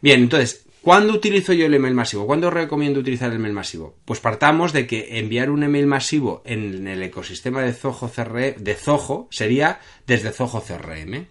Bien, 0.01 0.21
entonces, 0.21 0.65
¿Cuándo 0.87 1.11
utilizo 1.11 1.51
yo 1.51 1.65
el 1.65 1.73
email 1.73 1.93
masivo? 1.93 2.25
¿Cuándo 2.25 2.49
recomiendo 2.49 3.01
utilizar 3.01 3.29
el 3.29 3.35
email 3.35 3.53
masivo? 3.53 3.97
Pues 4.05 4.21
partamos 4.21 4.71
de 4.71 4.87
que 4.87 5.19
enviar 5.19 5.49
un 5.49 5.63
email 5.63 5.85
masivo 5.85 6.41
en 6.45 6.87
el 6.87 7.03
ecosistema 7.03 7.61
de 7.61 7.73
Zoho, 7.73 8.09
CRM, 8.09 8.55
de 8.63 8.73
Zoho 8.73 9.27
sería 9.29 9.81
desde 10.05 10.31
Zoho 10.31 10.63
CRM. 10.63 11.25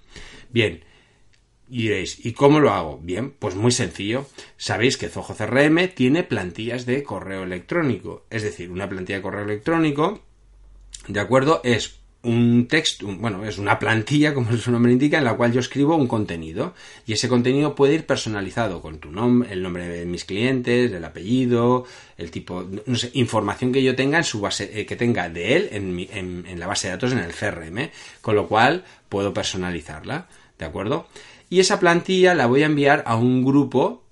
Bien, 0.51 0.85
y 1.71 1.85
diréis, 1.85 2.23
¿y 2.23 2.35
cómo 2.35 2.61
lo 2.61 2.71
hago? 2.71 3.01
Bien, 3.03 3.31
pues 3.31 3.55
muy 3.55 3.73
sencillo. 3.73 4.27
Sabéis 4.59 4.99
que 4.99 5.09
Zoho 5.09 5.35
CRM 5.35 5.89
tiene 5.95 6.23
plantillas 6.23 6.85
de 6.85 7.03
correo 7.03 7.45
electrónico. 7.45 8.27
Es 8.29 8.43
decir, 8.43 8.71
una 8.71 8.91
plantilla 8.91 9.17
de 9.17 9.23
correo 9.23 9.45
electrónico, 9.45 10.21
¿de 11.09 11.21
acuerdo? 11.21 11.63
Es 11.65 12.01
un 12.27 12.67
texto, 12.69 13.07
bueno, 13.07 13.45
es 13.45 13.59
una 13.59 13.79
plantilla, 13.79 14.35
como 14.35 14.57
su 14.57 14.71
nombre 14.71 14.93
indica, 14.93 15.19
en 15.19 15.25
la 15.25 15.35
cual 15.35 15.53
yo 15.53 15.61
escribo 15.61 15.97
un 15.97 16.07
contenido. 16.07 16.75
Y 17.07 17.13
ese 17.13 17.29
contenido 17.29 17.75
puede 17.75 17.95
ir 17.95 18.07
personalizado 18.07 18.83
con 18.83 18.99
tu 18.99 19.11
nombre, 19.11 19.53
el 19.53 19.63
nombre 19.63 19.89
de 19.89 20.05
mis 20.05 20.25
clientes, 20.25 20.93
el 20.93 21.05
apellido, 21.05 21.85
el 22.19 22.31
tipo, 22.31 22.65
no 22.87 22.97
sé, 22.97 23.11
información 23.15 23.73
que 23.73 23.83
yo 23.83 23.95
tenga 23.95 24.19
en 24.19 24.25
su 24.25 24.41
base, 24.41 24.71
eh, 24.79 24.87
que 24.87 24.97
tenga 24.97 25.29
de 25.29 25.57
él 25.57 25.69
en, 25.73 25.99
en, 26.13 26.47
en 26.47 26.61
la 26.61 26.67
base 26.67 26.89
de 26.89 26.95
datos 26.95 27.13
en 27.13 27.19
el 27.19 27.33
CRM, 27.33 27.91
con 28.21 28.35
lo 28.35 28.49
cual 28.49 28.85
puedo 29.09 29.33
personalizarla, 29.33 30.29
¿de 30.59 30.65
acuerdo? 30.65 31.09
Y 31.49 31.61
esa 31.61 31.79
plantilla 31.79 32.35
la 32.35 32.47
voy 32.47 32.63
a 32.63 32.67
enviar 32.67 33.05
a 33.07 33.17
un 33.17 33.45
grupo 33.45 34.03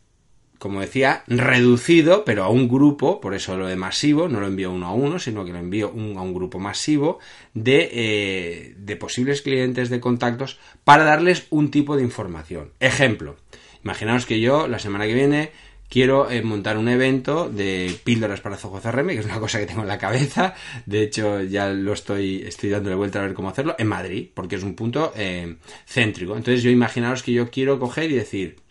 como 0.65 0.81
decía, 0.81 1.25
reducido, 1.27 2.25
pero 2.25 2.43
a 2.43 2.49
un 2.49 2.69
grupo, 2.69 3.21
por 3.21 3.35
eso 3.35 3.55
lo 3.59 3.67
de 3.67 3.77
masivo, 3.77 4.29
no 4.29 4.41
lo 4.41 4.47
envío 4.47 4.73
uno 4.73 4.87
a 4.87 4.95
uno, 4.95 5.19
sino 5.19 5.45
que 5.45 5.53
lo 5.53 5.59
envío 5.59 5.89
a 5.89 6.23
un 6.23 6.33
grupo 6.33 6.59
masivo 6.59 7.19
de, 7.53 7.91
eh, 7.93 8.75
de 8.79 8.97
posibles 8.97 9.43
clientes 9.43 9.91
de 9.91 10.01
contactos 10.01 10.59
para 10.83 11.05
darles 11.05 11.47
un 11.51 11.71
tipo 11.71 11.99
de 11.99 12.03
información. 12.03 12.71
Ejemplo, 12.81 13.37
imaginaos 13.85 14.25
que 14.25 14.41
yo 14.41 14.67
la 14.67 14.79
semana 14.79 15.05
que 15.05 15.13
viene 15.13 15.51
quiero 15.91 16.31
eh, 16.31 16.41
montar 16.41 16.79
un 16.79 16.89
evento 16.89 17.51
de 17.51 17.95
píldoras 18.03 18.41
para 18.41 18.57
Zoho 18.57 18.81
CRM, 18.81 19.09
que 19.09 19.19
es 19.19 19.27
una 19.27 19.41
cosa 19.41 19.59
que 19.59 19.67
tengo 19.67 19.83
en 19.83 19.89
la 19.89 19.99
cabeza. 19.99 20.55
De 20.87 21.03
hecho, 21.03 21.43
ya 21.43 21.69
lo 21.69 21.93
estoy, 21.93 22.43
estoy 22.47 22.71
dándole 22.71 22.97
vuelta 22.97 23.19
a 23.19 23.23
ver 23.27 23.35
cómo 23.35 23.51
hacerlo, 23.51 23.77
en 23.79 23.89
Madrid, 23.89 24.29
porque 24.33 24.57
es 24.57 24.63
un 24.63 24.77
punto 24.77 25.13
eh, 25.15 25.57
céntrico. 25.87 26.39
Entonces, 26.39 26.63
yo 26.63 26.71
imaginaos 26.71 27.23
que 27.23 27.33
yo 27.35 27.51
quiero 27.51 27.79
coger 27.79 28.11
y 28.11 28.15
decir, 28.15 28.64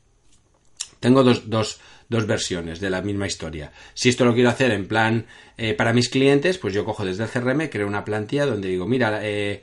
tengo 1.03 1.22
dos, 1.22 1.50
dos, 1.50 1.81
dos 2.07 2.25
versiones 2.25 2.79
de 2.79 2.89
la 2.89 3.01
misma 3.01 3.27
historia. 3.27 3.74
Si 3.93 4.07
esto 4.07 4.24
lo 4.24 4.33
quiero 4.33 4.50
hacer 4.50 4.72
en 4.72 4.88
plan 4.88 5.25
eh, 5.57 5.74
para 5.74 5.91
mis 5.91 6.07
clientes, 6.07 6.57
pues 6.57 6.74
yo 6.74 6.86
cojo 6.86 7.03
desde 7.03 7.25
el 7.25 7.29
CRM, 7.29 7.67
creo 7.67 7.88
una 7.88 8.05
plantilla 8.05 8.45
donde 8.45 8.69
digo, 8.69 8.88
mira, 8.88 9.19
eh, 9.22 9.62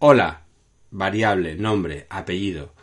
hola, 0.00 0.42
variable, 0.90 1.54
nombre, 1.54 2.06
apellido. 2.10 2.74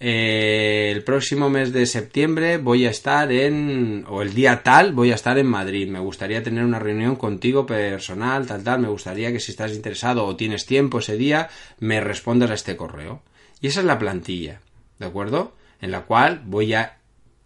Eh, 0.00 0.90
el 0.90 1.04
próximo 1.04 1.50
mes 1.50 1.72
de 1.72 1.86
septiembre 1.86 2.58
voy 2.58 2.84
a 2.84 2.90
estar 2.90 3.30
en, 3.30 4.04
o 4.08 4.22
el 4.22 4.34
día 4.34 4.64
tal, 4.64 4.92
voy 4.92 5.12
a 5.12 5.14
estar 5.14 5.38
en 5.38 5.46
Madrid. 5.46 5.88
Me 5.88 6.00
gustaría 6.00 6.42
tener 6.42 6.64
una 6.64 6.80
reunión 6.80 7.14
contigo 7.14 7.64
personal, 7.64 8.44
tal, 8.44 8.64
tal. 8.64 8.80
Me 8.80 8.88
gustaría 8.88 9.30
que 9.30 9.38
si 9.38 9.52
estás 9.52 9.72
interesado 9.72 10.26
o 10.26 10.34
tienes 10.34 10.66
tiempo 10.66 10.98
ese 10.98 11.16
día, 11.16 11.48
me 11.78 12.00
respondas 12.00 12.50
a 12.50 12.54
este 12.54 12.76
correo. 12.76 13.22
Y 13.60 13.68
esa 13.68 13.78
es 13.78 13.86
la 13.86 14.00
plantilla, 14.00 14.60
¿de 14.98 15.06
acuerdo? 15.06 15.54
En 15.80 15.92
la 15.92 16.00
cual 16.00 16.42
voy 16.44 16.74
a 16.74 17.01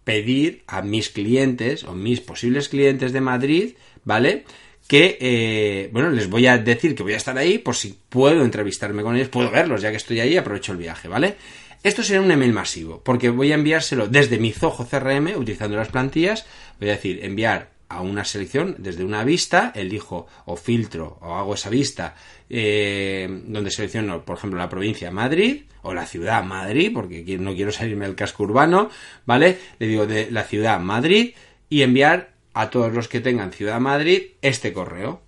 pedir 0.07 0.63
a 0.67 0.81
mis 0.81 1.09
clientes 1.09 1.83
o 1.83 1.93
mis 1.93 2.21
posibles 2.21 2.69
clientes 2.69 3.11
de 3.11 3.19
Madrid, 3.19 3.75
¿vale? 4.05 4.45
Que, 4.87 5.17
eh, 5.19 5.89
bueno, 5.91 6.11
les 6.11 6.29
voy 6.29 6.47
a 6.47 6.57
decir 6.57 6.95
que 6.95 7.03
voy 7.03 7.11
a 7.11 7.17
estar 7.17 7.37
ahí 7.37 7.57
por 7.57 7.75
si 7.75 7.93
puedo 8.07 8.45
entrevistarme 8.45 9.03
con 9.03 9.17
ellos, 9.17 9.27
puedo 9.27 9.51
verlos, 9.51 9.81
ya 9.81 9.91
que 9.91 9.97
estoy 9.97 10.21
ahí, 10.21 10.37
aprovecho 10.37 10.71
el 10.71 10.77
viaje, 10.77 11.09
¿vale? 11.09 11.35
Esto 11.83 12.03
será 12.03 12.21
un 12.21 12.31
email 12.31 12.53
masivo, 12.53 13.01
porque 13.03 13.29
voy 13.29 13.51
a 13.51 13.55
enviárselo 13.55 14.07
desde 14.07 14.37
mi 14.37 14.53
Zoho 14.53 14.87
CRM, 14.87 15.35
utilizando 15.35 15.75
las 15.75 15.89
plantillas, 15.89 16.45
voy 16.79 16.87
a 16.87 16.93
decir, 16.93 17.19
enviar 17.25 17.71
a 17.89 18.01
una 18.01 18.25
selección 18.25 18.75
desde 18.79 19.03
una 19.03 19.23
vista, 19.23 19.71
elijo 19.73 20.27
o 20.45 20.55
filtro 20.55 21.17
o 21.21 21.35
hago 21.35 21.53
esa 21.53 21.69
vista 21.69 22.15
eh, 22.49 23.27
donde 23.45 23.71
selecciono, 23.71 24.23
por 24.23 24.37
ejemplo, 24.37 24.59
la 24.59 24.69
provincia 24.69 25.11
Madrid 25.11 25.63
o 25.81 25.93
la 25.93 26.05
ciudad 26.05 26.43
Madrid, 26.43 26.91
porque 26.93 27.23
no 27.39 27.55
quiero 27.55 27.71
salirme 27.71 28.05
del 28.05 28.15
casco 28.15 28.43
urbano, 28.43 28.89
¿vale? 29.25 29.57
Le 29.79 29.87
digo 29.87 30.05
de 30.05 30.29
la 30.31 30.43
ciudad 30.43 30.79
Madrid 30.79 31.33
y 31.69 31.81
enviar 31.81 32.31
a 32.53 32.69
todos 32.69 32.93
los 32.93 33.07
que 33.07 33.21
tengan 33.21 33.51
ciudad 33.51 33.79
Madrid 33.79 34.31
este 34.41 34.73
correo. 34.73 35.21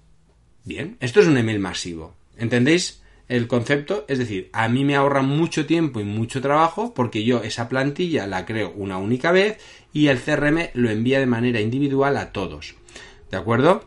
Bien, 0.66 0.98
esto 1.00 1.22
es 1.22 1.28
un 1.28 1.38
email 1.38 1.60
masivo. 1.60 2.16
¿Entendéis? 2.38 3.02
El 3.30 3.48
concepto, 3.48 4.06
es 4.08 4.18
decir, 4.18 4.50
a 4.54 4.68
mí 4.68 4.84
me 4.84 4.96
ahorra 4.96 5.22
mucho 5.22 5.68
tiempo 5.68 6.00
y 6.00 6.04
mucho 6.04 6.42
trabajo 6.42 6.94
porque 6.96 7.24
yo 7.24 7.44
esa 7.44 7.70
plantilla 7.70 8.26
la 8.26 8.46
creo 8.46 8.74
una 8.76 8.98
única 8.98 9.32
vez 9.32 9.60
y 9.94 10.08
el 10.08 10.20
CRM 10.20 10.70
lo 10.74 10.90
envía 10.90 11.20
de 11.20 11.28
manera 11.28 11.62
individual 11.62 12.18
a 12.18 12.32
todos. 12.32 12.76
¿De 13.30 13.38
acuerdo? 13.38 13.86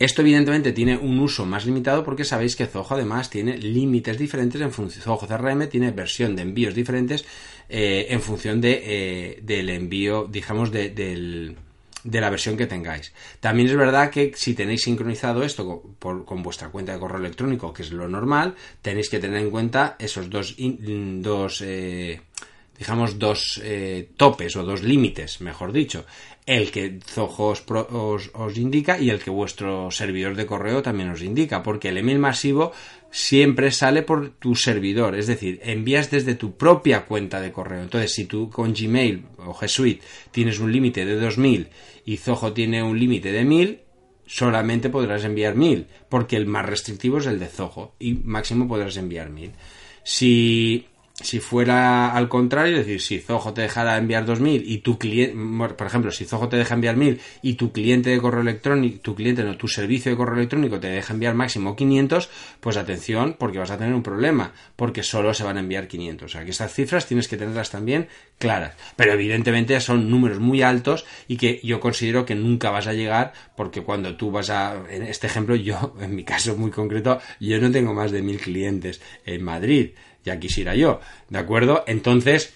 Esto 0.00 0.22
evidentemente 0.22 0.72
tiene 0.72 0.96
un 0.96 1.20
uso 1.20 1.46
más 1.46 1.64
limitado 1.64 2.02
porque 2.02 2.24
sabéis 2.24 2.56
que 2.56 2.66
Zoho 2.66 2.88
además 2.90 3.30
tiene 3.30 3.56
límites 3.56 4.18
diferentes 4.18 4.60
en 4.60 4.72
función. 4.72 5.04
Zoho 5.04 5.28
CRM 5.28 5.68
tiene 5.68 5.92
versión 5.92 6.34
de 6.34 6.42
envíos 6.42 6.74
diferentes 6.74 7.24
eh, 7.68 8.06
en 8.10 8.20
función 8.20 8.60
de, 8.60 8.82
eh, 8.84 9.38
del 9.42 9.70
envío, 9.70 10.26
digamos, 10.28 10.72
de, 10.72 10.90
del, 10.90 11.56
de 12.04 12.20
la 12.20 12.30
versión 12.30 12.56
que 12.56 12.66
tengáis. 12.66 13.12
También 13.40 13.68
es 13.68 13.76
verdad 13.76 14.10
que 14.10 14.32
si 14.34 14.54
tenéis 14.54 14.82
sincronizado 14.82 15.42
esto 15.42 15.94
con, 15.98 16.42
vuestra 16.42 16.68
cuenta 16.68 16.92
de 16.92 16.98
correo 16.98 17.20
electrónico, 17.20 17.72
que 17.72 17.82
es 17.82 17.92
lo 17.92 18.08
normal, 18.08 18.54
tenéis 18.80 19.08
que 19.08 19.20
tener 19.20 19.40
en 19.40 19.50
cuenta 19.50 19.96
esos 19.98 20.28
dos, 20.28 20.56
dos 20.58 21.62
eh, 21.64 22.20
digamos, 22.78 23.18
dos 23.18 23.60
eh, 23.62 24.10
topes 24.16 24.56
o 24.56 24.64
dos 24.64 24.82
límites, 24.82 25.40
mejor 25.40 25.72
dicho. 25.72 26.04
El 26.44 26.72
que 26.72 26.98
Zoho 27.06 27.54
os, 27.54 27.62
os, 28.34 28.58
indica 28.58 28.98
y 28.98 29.10
el 29.10 29.20
que 29.20 29.30
vuestro 29.30 29.92
servidor 29.92 30.34
de 30.34 30.46
correo 30.46 30.82
también 30.82 31.10
os 31.10 31.22
indica, 31.22 31.62
porque 31.62 31.90
el 31.90 31.98
email 31.98 32.18
masivo 32.18 32.72
siempre 33.12 33.70
sale 33.70 34.02
por 34.02 34.30
tu 34.30 34.56
servidor, 34.56 35.14
es 35.14 35.28
decir, 35.28 35.60
envías 35.62 36.10
desde 36.10 36.34
tu 36.34 36.56
propia 36.56 37.04
cuenta 37.04 37.40
de 37.40 37.52
correo. 37.52 37.82
Entonces, 37.82 38.12
si 38.12 38.24
tú 38.24 38.50
con 38.50 38.74
Gmail 38.74 39.26
o 39.38 39.54
G 39.54 39.68
Suite 39.68 40.04
tienes 40.32 40.58
un 40.58 40.72
límite 40.72 41.04
de 41.04 41.14
2000 41.20 41.68
y 42.04 42.16
Zoho 42.16 42.52
tiene 42.52 42.82
un 42.82 42.98
límite 42.98 43.32
de 43.32 43.44
1000, 43.44 43.80
solamente 44.26 44.90
podrás 44.90 45.24
enviar 45.24 45.54
1000, 45.54 45.86
porque 46.08 46.36
el 46.36 46.46
más 46.46 46.66
restrictivo 46.66 47.18
es 47.18 47.26
el 47.26 47.38
de 47.38 47.46
Zoho 47.46 47.94
y 47.98 48.14
máximo 48.14 48.68
podrás 48.68 48.96
enviar 48.96 49.30
1000. 49.30 49.52
Si 50.04 50.86
si 51.20 51.40
fuera 51.40 52.12
al 52.12 52.28
contrario, 52.28 52.78
es 52.78 52.86
decir, 52.86 53.00
si 53.00 53.18
Zoho 53.18 53.52
te 53.52 53.62
dejara 53.62 53.96
enviar 53.96 54.24
2000 54.24 54.64
y 54.66 54.78
tu 54.78 54.98
cliente, 54.98 55.36
por 55.76 55.86
ejemplo, 55.86 56.10
si 56.10 56.24
Zoho 56.24 56.48
te 56.48 56.56
deja 56.56 56.74
enviar 56.74 56.96
1000 56.96 57.20
y 57.42 57.54
tu 57.54 57.70
cliente 57.72 58.10
de 58.10 58.18
correo 58.18 58.40
electrónico, 58.40 59.00
tu 59.00 59.14
cliente 59.14 59.44
no, 59.44 59.56
tu 59.56 59.68
servicio 59.68 60.10
de 60.10 60.16
correo 60.16 60.36
electrónico 60.36 60.80
te 60.80 60.88
deja 60.88 61.12
enviar 61.12 61.34
máximo 61.34 61.76
500, 61.76 62.30
pues 62.60 62.76
atención, 62.76 63.36
porque 63.38 63.58
vas 63.58 63.70
a 63.70 63.78
tener 63.78 63.94
un 63.94 64.02
problema, 64.02 64.52
porque 64.74 65.02
solo 65.02 65.34
se 65.34 65.44
van 65.44 65.58
a 65.58 65.60
enviar 65.60 65.86
500. 65.86 66.26
O 66.26 66.28
sea, 66.28 66.44
que 66.44 66.50
estas 66.50 66.72
cifras 66.72 67.06
tienes 67.06 67.28
que 67.28 67.36
tenerlas 67.36 67.70
también 67.70 68.08
claras. 68.38 68.74
Pero 68.96 69.12
evidentemente 69.12 69.78
son 69.80 70.10
números 70.10 70.40
muy 70.40 70.62
altos 70.62 71.04
y 71.28 71.36
que 71.36 71.60
yo 71.62 71.78
considero 71.78 72.24
que 72.24 72.34
nunca 72.34 72.70
vas 72.70 72.86
a 72.86 72.94
llegar, 72.94 73.32
porque 73.56 73.82
cuando 73.82 74.16
tú 74.16 74.30
vas 74.30 74.50
a, 74.50 74.82
en 74.90 75.02
este 75.02 75.26
ejemplo, 75.26 75.54
yo, 75.56 75.94
en 76.00 76.14
mi 76.14 76.24
caso 76.24 76.56
muy 76.56 76.70
concreto, 76.70 77.20
yo 77.38 77.60
no 77.60 77.70
tengo 77.70 77.92
más 77.92 78.10
de 78.10 78.22
1000 78.22 78.40
clientes 78.40 79.00
en 79.24 79.44
Madrid 79.44 79.90
ya 80.24 80.38
quisiera 80.38 80.74
yo, 80.74 81.00
¿de 81.28 81.38
acuerdo? 81.38 81.84
Entonces, 81.86 82.54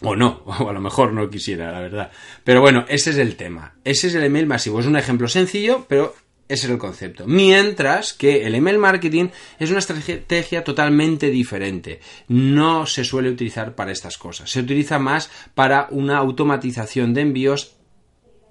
o 0.00 0.16
no, 0.16 0.42
o 0.46 0.68
a 0.68 0.72
lo 0.72 0.80
mejor 0.80 1.12
no 1.12 1.28
quisiera, 1.30 1.72
la 1.72 1.80
verdad. 1.80 2.10
Pero 2.44 2.60
bueno, 2.60 2.84
ese 2.88 3.10
es 3.10 3.16
el 3.16 3.36
tema. 3.36 3.74
Ese 3.84 4.08
es 4.08 4.14
el 4.14 4.24
email 4.24 4.46
masivo. 4.46 4.80
Es 4.80 4.86
un 4.86 4.96
ejemplo 4.96 5.28
sencillo, 5.28 5.86
pero 5.88 6.14
ese 6.46 6.66
es 6.66 6.72
el 6.72 6.78
concepto. 6.78 7.26
Mientras 7.26 8.12
que 8.12 8.46
el 8.46 8.54
email 8.54 8.78
marketing 8.78 9.28
es 9.58 9.70
una 9.70 9.78
estrategia 9.78 10.62
totalmente 10.62 11.30
diferente. 11.30 12.00
No 12.28 12.86
se 12.86 13.04
suele 13.04 13.30
utilizar 13.30 13.74
para 13.74 13.92
estas 13.92 14.18
cosas. 14.18 14.50
Se 14.50 14.60
utiliza 14.60 14.98
más 14.98 15.30
para 15.54 15.88
una 15.90 16.18
automatización 16.18 17.14
de 17.14 17.22
envíos 17.22 17.76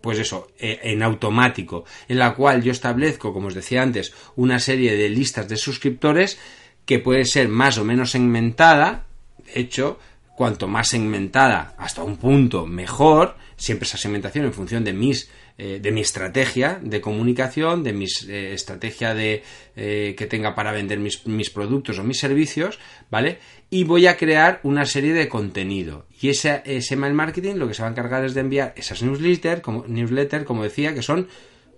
pues 0.01 0.19
eso, 0.19 0.49
e, 0.59 0.81
en 0.83 1.01
automático, 1.01 1.85
en 2.09 2.19
la 2.19 2.35
cual 2.35 2.61
yo 2.61 2.73
establezco, 2.73 3.31
como 3.31 3.47
os 3.47 3.53
decía 3.53 3.81
antes, 3.81 4.13
una 4.35 4.59
serie 4.59 4.97
de 4.97 5.07
listas 5.07 5.47
de 5.47 5.55
suscriptores 5.55 6.37
que 6.85 6.99
puede 6.99 7.25
ser 7.25 7.47
más 7.47 7.77
o 7.77 7.83
menos 7.83 8.11
segmentada, 8.11 9.05
de 9.45 9.61
hecho, 9.61 9.99
cuanto 10.35 10.67
más 10.67 10.89
segmentada 10.89 11.75
hasta 11.77 12.03
un 12.03 12.17
punto 12.17 12.65
mejor, 12.65 13.35
siempre 13.55 13.87
esa 13.87 13.97
segmentación 13.97 14.45
en 14.45 14.53
función 14.53 14.83
de 14.83 14.93
mis 14.93 15.29
eh, 15.55 15.79
de 15.79 15.91
mi 15.91 16.01
estrategia 16.01 16.79
de 16.81 16.99
comunicación, 16.99 17.83
de 17.83 17.93
mi 17.93 18.05
eh, 18.27 18.53
estrategia 18.55 19.13
de 19.13 19.43
eh, 19.75 20.15
que 20.17 20.25
tenga 20.25 20.55
para 20.55 20.71
vender 20.71 20.97
mis, 20.97 21.27
mis, 21.27 21.51
productos 21.51 21.99
o 21.99 22.03
mis 22.03 22.17
servicios, 22.17 22.79
¿vale? 23.11 23.37
Y 23.69 23.83
voy 23.83 24.07
a 24.07 24.17
crear 24.17 24.61
una 24.63 24.87
serie 24.87 25.13
de 25.13 25.29
contenido. 25.29 26.07
Y 26.19 26.29
ese, 26.29 26.63
ese 26.65 26.95
mail 26.95 27.13
marketing 27.13 27.57
lo 27.57 27.67
que 27.67 27.75
se 27.75 27.83
va 27.83 27.87
a 27.89 27.91
encargar 27.91 28.25
es 28.25 28.33
de 28.33 28.41
enviar 28.41 28.73
esas 28.75 29.03
newsletters, 29.03 29.61
como, 29.61 29.85
newsletter, 29.87 30.43
como 30.43 30.63
decía, 30.63 30.95
que 30.95 31.03
son 31.03 31.27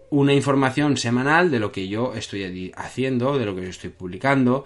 una 0.09 0.33
información 0.33 0.95
semanal 0.95 1.51
de 1.51 1.59
lo 1.59 1.73
que 1.73 1.89
yo 1.89 2.13
estoy 2.15 2.71
haciendo, 2.77 3.38
de 3.38 3.45
lo 3.45 3.58
que 3.58 3.63
yo 3.63 3.69
estoy 3.69 3.89
publicando, 3.89 4.63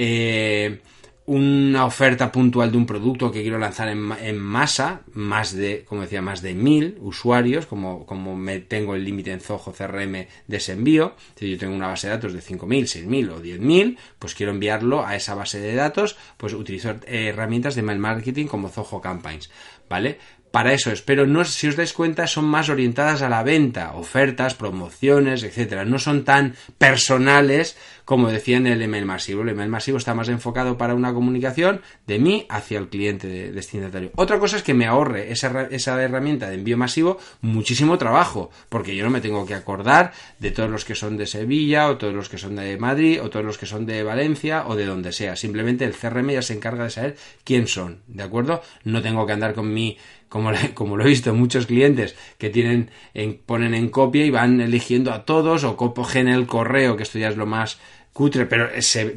eh, 0.00 0.78
una 1.26 1.84
oferta 1.84 2.30
puntual 2.30 2.70
de 2.70 2.78
un 2.78 2.86
producto 2.86 3.32
que 3.32 3.42
quiero 3.42 3.58
lanzar 3.58 3.88
en, 3.88 4.38
masa, 4.38 5.02
más 5.12 5.52
de, 5.52 5.84
como 5.84 6.02
decía, 6.02 6.22
más 6.22 6.40
de 6.40 6.54
mil 6.54 6.96
usuarios, 7.00 7.66
como, 7.66 8.06
como 8.06 8.36
me 8.36 8.60
tengo 8.60 8.94
el 8.94 9.04
límite 9.04 9.32
en 9.32 9.40
Zoho 9.40 9.72
CRM 9.72 10.12
de 10.46 10.56
ese 10.56 10.72
envío. 10.72 11.14
Si 11.34 11.50
yo 11.50 11.58
tengo 11.58 11.74
una 11.74 11.88
base 11.88 12.06
de 12.06 12.14
datos 12.14 12.32
de 12.32 12.40
5.000, 12.40 13.06
6.000 13.06 13.30
o 13.30 13.42
10.000, 13.42 13.98
pues 14.20 14.34
quiero 14.34 14.52
enviarlo 14.52 15.04
a 15.04 15.16
esa 15.16 15.34
base 15.34 15.58
de 15.60 15.74
datos, 15.74 16.16
pues 16.36 16.54
utilizo 16.54 16.94
herramientas 17.06 17.74
de 17.74 17.82
mail 17.82 17.98
marketing 17.98 18.46
como 18.46 18.68
Zoho 18.68 19.00
Campaigns, 19.00 19.50
¿vale? 19.88 20.18
Para 20.50 20.72
eso 20.72 20.90
es, 20.90 21.02
pero 21.02 21.26
no, 21.26 21.44
si 21.44 21.68
os 21.68 21.76
dais 21.76 21.92
cuenta, 21.92 22.26
son 22.26 22.46
más 22.46 22.68
orientadas 22.68 23.22
a 23.22 23.28
la 23.28 23.42
venta, 23.42 23.94
ofertas, 23.94 24.54
promociones, 24.54 25.42
etcétera. 25.42 25.84
No 25.84 25.98
son 25.98 26.24
tan 26.24 26.54
personales 26.78 27.76
como 28.08 28.30
decía 28.30 28.56
en 28.56 28.66
el 28.66 28.80
email 28.80 29.04
masivo. 29.04 29.42
El 29.42 29.50
email 29.50 29.68
masivo 29.68 29.98
está 29.98 30.14
más 30.14 30.30
enfocado 30.30 30.78
para 30.78 30.94
una 30.94 31.12
comunicación 31.12 31.82
de 32.06 32.18
mí 32.18 32.46
hacia 32.48 32.78
el 32.78 32.88
cliente 32.88 33.52
destinatario. 33.52 34.12
Otra 34.16 34.38
cosa 34.38 34.56
es 34.56 34.62
que 34.62 34.72
me 34.72 34.86
ahorre 34.86 35.30
esa, 35.30 35.68
esa 35.70 36.02
herramienta 36.02 36.48
de 36.48 36.54
envío 36.54 36.78
masivo 36.78 37.18
muchísimo 37.42 37.98
trabajo, 37.98 38.50
porque 38.70 38.96
yo 38.96 39.04
no 39.04 39.10
me 39.10 39.20
tengo 39.20 39.44
que 39.44 39.52
acordar 39.52 40.12
de 40.38 40.50
todos 40.50 40.70
los 40.70 40.86
que 40.86 40.94
son 40.94 41.18
de 41.18 41.26
Sevilla, 41.26 41.90
o 41.90 41.98
todos 41.98 42.14
los 42.14 42.30
que 42.30 42.38
son 42.38 42.56
de 42.56 42.78
Madrid, 42.78 43.20
o 43.22 43.28
todos 43.28 43.44
los 43.44 43.58
que 43.58 43.66
son 43.66 43.84
de 43.84 44.02
Valencia, 44.02 44.66
o 44.66 44.74
de 44.74 44.86
donde 44.86 45.12
sea. 45.12 45.36
Simplemente 45.36 45.84
el 45.84 45.92
CRM 45.92 46.30
ya 46.30 46.40
se 46.40 46.54
encarga 46.54 46.84
de 46.84 46.90
saber 46.90 47.16
quién 47.44 47.66
son, 47.66 48.00
¿de 48.06 48.22
acuerdo? 48.22 48.62
No 48.84 49.02
tengo 49.02 49.26
que 49.26 49.34
andar 49.34 49.52
con 49.52 49.70
mi 49.70 49.98
como, 50.28 50.50
como 50.74 50.96
lo 50.96 51.04
he 51.04 51.08
visto 51.08 51.34
muchos 51.34 51.66
clientes 51.66 52.16
que 52.38 52.50
tienen 52.50 52.90
en, 53.14 53.38
ponen 53.38 53.74
en 53.74 53.88
copia 53.88 54.24
y 54.24 54.30
van 54.30 54.60
eligiendo 54.60 55.12
a 55.12 55.24
todos 55.24 55.64
o 55.64 55.76
cogen 55.76 56.28
el 56.28 56.46
correo, 56.46 56.96
que 56.96 57.02
esto 57.02 57.18
ya 57.18 57.28
es 57.28 57.36
lo 57.36 57.46
más 57.46 57.78
cutre, 58.12 58.46
pero, 58.46 58.68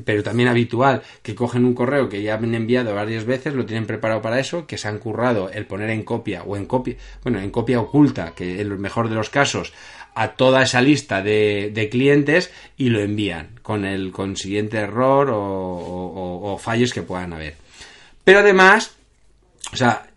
pero 0.06 0.22
también 0.22 0.48
habitual, 0.48 1.02
que 1.24 1.34
cogen 1.34 1.66
un 1.66 1.74
correo 1.74 2.08
que 2.08 2.22
ya 2.22 2.36
han 2.36 2.54
enviado 2.54 2.94
varias 2.94 3.26
veces, 3.26 3.56
lo 3.56 3.66
tienen 3.66 3.88
preparado 3.88 4.22
para 4.22 4.40
eso, 4.40 4.68
que 4.68 4.78
se 4.78 4.88
han 4.88 5.00
currado 5.00 5.50
el 5.50 5.66
poner 5.66 5.90
en 5.90 6.04
copia 6.04 6.44
o 6.44 6.56
en 6.56 6.68
copia, 6.68 6.98
bueno, 7.24 7.40
en 7.40 7.50
copia 7.50 7.80
oculta, 7.80 8.34
que 8.36 8.62
en 8.62 8.70
lo 8.70 8.78
mejor 8.78 9.10
de 9.10 9.16
los 9.16 9.32
casos, 9.32 9.74
a 10.14 10.34
toda 10.34 10.62
esa 10.62 10.82
lista 10.82 11.24
de, 11.24 11.72
de 11.74 11.90
clientes 11.90 12.52
y 12.78 12.90
lo 12.90 13.00
envían 13.00 13.60
con 13.64 13.86
el 13.86 14.12
consiguiente 14.12 14.78
error 14.78 15.32
o, 15.32 16.42
o 16.44 16.58
fallos 16.60 16.94
que 16.94 17.02
puedan 17.02 17.34
haber. 17.34 17.56
Pero 18.24 18.40
además, 18.40 18.96
o 19.74 19.76
sea, 19.76 20.11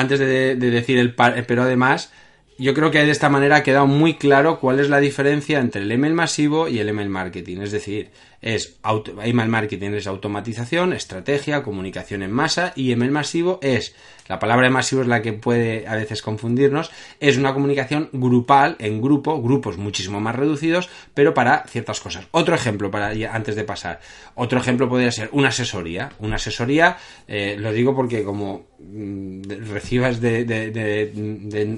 antes 0.00 0.18
de, 0.18 0.56
decir 0.56 0.98
el 0.98 1.14
pero 1.14 1.62
además, 1.62 2.12
yo 2.58 2.74
creo 2.74 2.90
que 2.90 3.04
de 3.04 3.10
esta 3.10 3.28
manera 3.28 3.56
ha 3.56 3.62
quedado 3.62 3.86
muy 3.86 4.14
claro 4.14 4.60
cuál 4.60 4.80
es 4.80 4.88
la 4.88 4.98
diferencia 4.98 5.60
entre 5.60 5.82
el 5.82 5.92
email 5.92 6.14
masivo 6.14 6.68
y 6.68 6.78
el 6.78 6.88
email 6.88 7.08
marketing. 7.08 7.58
Es 7.58 7.72
decir, 7.72 8.10
es 8.42 8.78
email 9.22 9.48
marketing 9.48 9.90
es 9.92 10.06
automatización, 10.06 10.92
estrategia, 10.92 11.62
comunicación 11.62 12.22
en 12.22 12.32
masa 12.32 12.72
y 12.74 12.92
email 12.92 13.10
masivo 13.10 13.58
es 13.62 13.94
la 14.30 14.38
palabra 14.38 14.70
masivo 14.70 15.02
es 15.02 15.08
la 15.08 15.22
que 15.22 15.32
puede 15.32 15.88
a 15.88 15.96
veces 15.96 16.22
confundirnos, 16.22 16.92
es 17.18 17.36
una 17.36 17.52
comunicación 17.52 18.10
grupal, 18.12 18.76
en 18.78 19.02
grupo, 19.02 19.42
grupos 19.42 19.76
muchísimo 19.76 20.20
más 20.20 20.36
reducidos, 20.36 20.88
pero 21.14 21.34
para 21.34 21.64
ciertas 21.66 21.98
cosas. 21.98 22.28
Otro 22.30 22.54
ejemplo, 22.54 22.92
para 22.92 23.08
antes 23.34 23.56
de 23.56 23.64
pasar, 23.64 23.98
otro 24.36 24.60
ejemplo 24.60 24.88
podría 24.88 25.10
ser 25.10 25.30
una 25.32 25.48
asesoría. 25.48 26.12
Una 26.20 26.36
asesoría, 26.36 26.96
eh, 27.26 27.56
lo 27.58 27.72
digo 27.72 27.96
porque 27.96 28.22
como 28.22 28.66
mm, 28.78 29.42
recibas 29.68 30.20
de, 30.20 31.10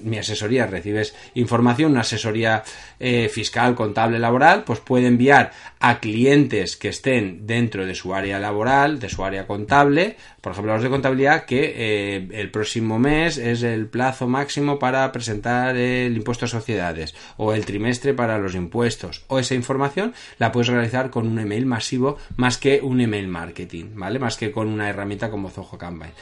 mi 0.05 0.19
asesoría, 0.19 0.67
recibes 0.67 1.15
información, 1.33 1.93
una 1.93 2.03
asesoría 2.03 2.65
eh, 3.01 3.31
fiscal, 3.31 3.75
contable, 3.75 4.19
laboral, 4.19 4.65
pues 4.65 4.81
puede 4.81 5.07
enviar 5.07 5.53
a 5.81 6.01
clientes 6.01 6.52
que 6.53 6.89
estén 6.89 7.47
dentro 7.47 7.87
de 7.87 7.95
su 7.95 8.15
área 8.15 8.39
laboral, 8.39 9.01
de 9.01 9.09
su 9.09 9.25
área 9.25 9.47
contable, 9.47 10.17
por 10.41 10.53
ejemplo, 10.53 10.75
los 10.75 10.83
de 10.83 10.91
contabilidad, 10.91 11.47
que 11.47 11.73
eh, 11.75 12.29
el 12.33 12.51
próximo 12.51 12.99
mes 12.99 13.39
es 13.39 13.63
el 13.63 13.87
plazo 13.87 14.29
máximo 14.29 14.79
para 14.79 15.11
presentar 15.13 15.77
el 15.77 16.15
impuesto 16.15 16.45
a 16.45 16.49
sociedades 16.49 17.15
o 17.39 17.55
el 17.55 17.65
trimestre 17.65 18.13
para 18.13 18.39
los 18.39 18.55
impuestos 18.55 19.25
o 19.29 19.39
esa 19.39 19.55
información 19.55 20.15
la 20.39 20.53
puedes 20.53 20.69
realizar 20.69 21.11
con 21.11 21.27
un 21.27 21.39
email 21.39 21.65
masivo 21.65 22.19
más 22.37 22.59
que 22.59 22.81
un 22.83 23.01
email 23.01 23.29
marketing, 23.29 23.95
¿vale? 23.95 24.19
Más 24.19 24.37
que 24.37 24.53
con 24.53 24.69
una 24.69 24.91
herramienta 24.91 25.31
como 25.31 25.51
Zoho 25.51 25.79
Campaign. 25.79 26.13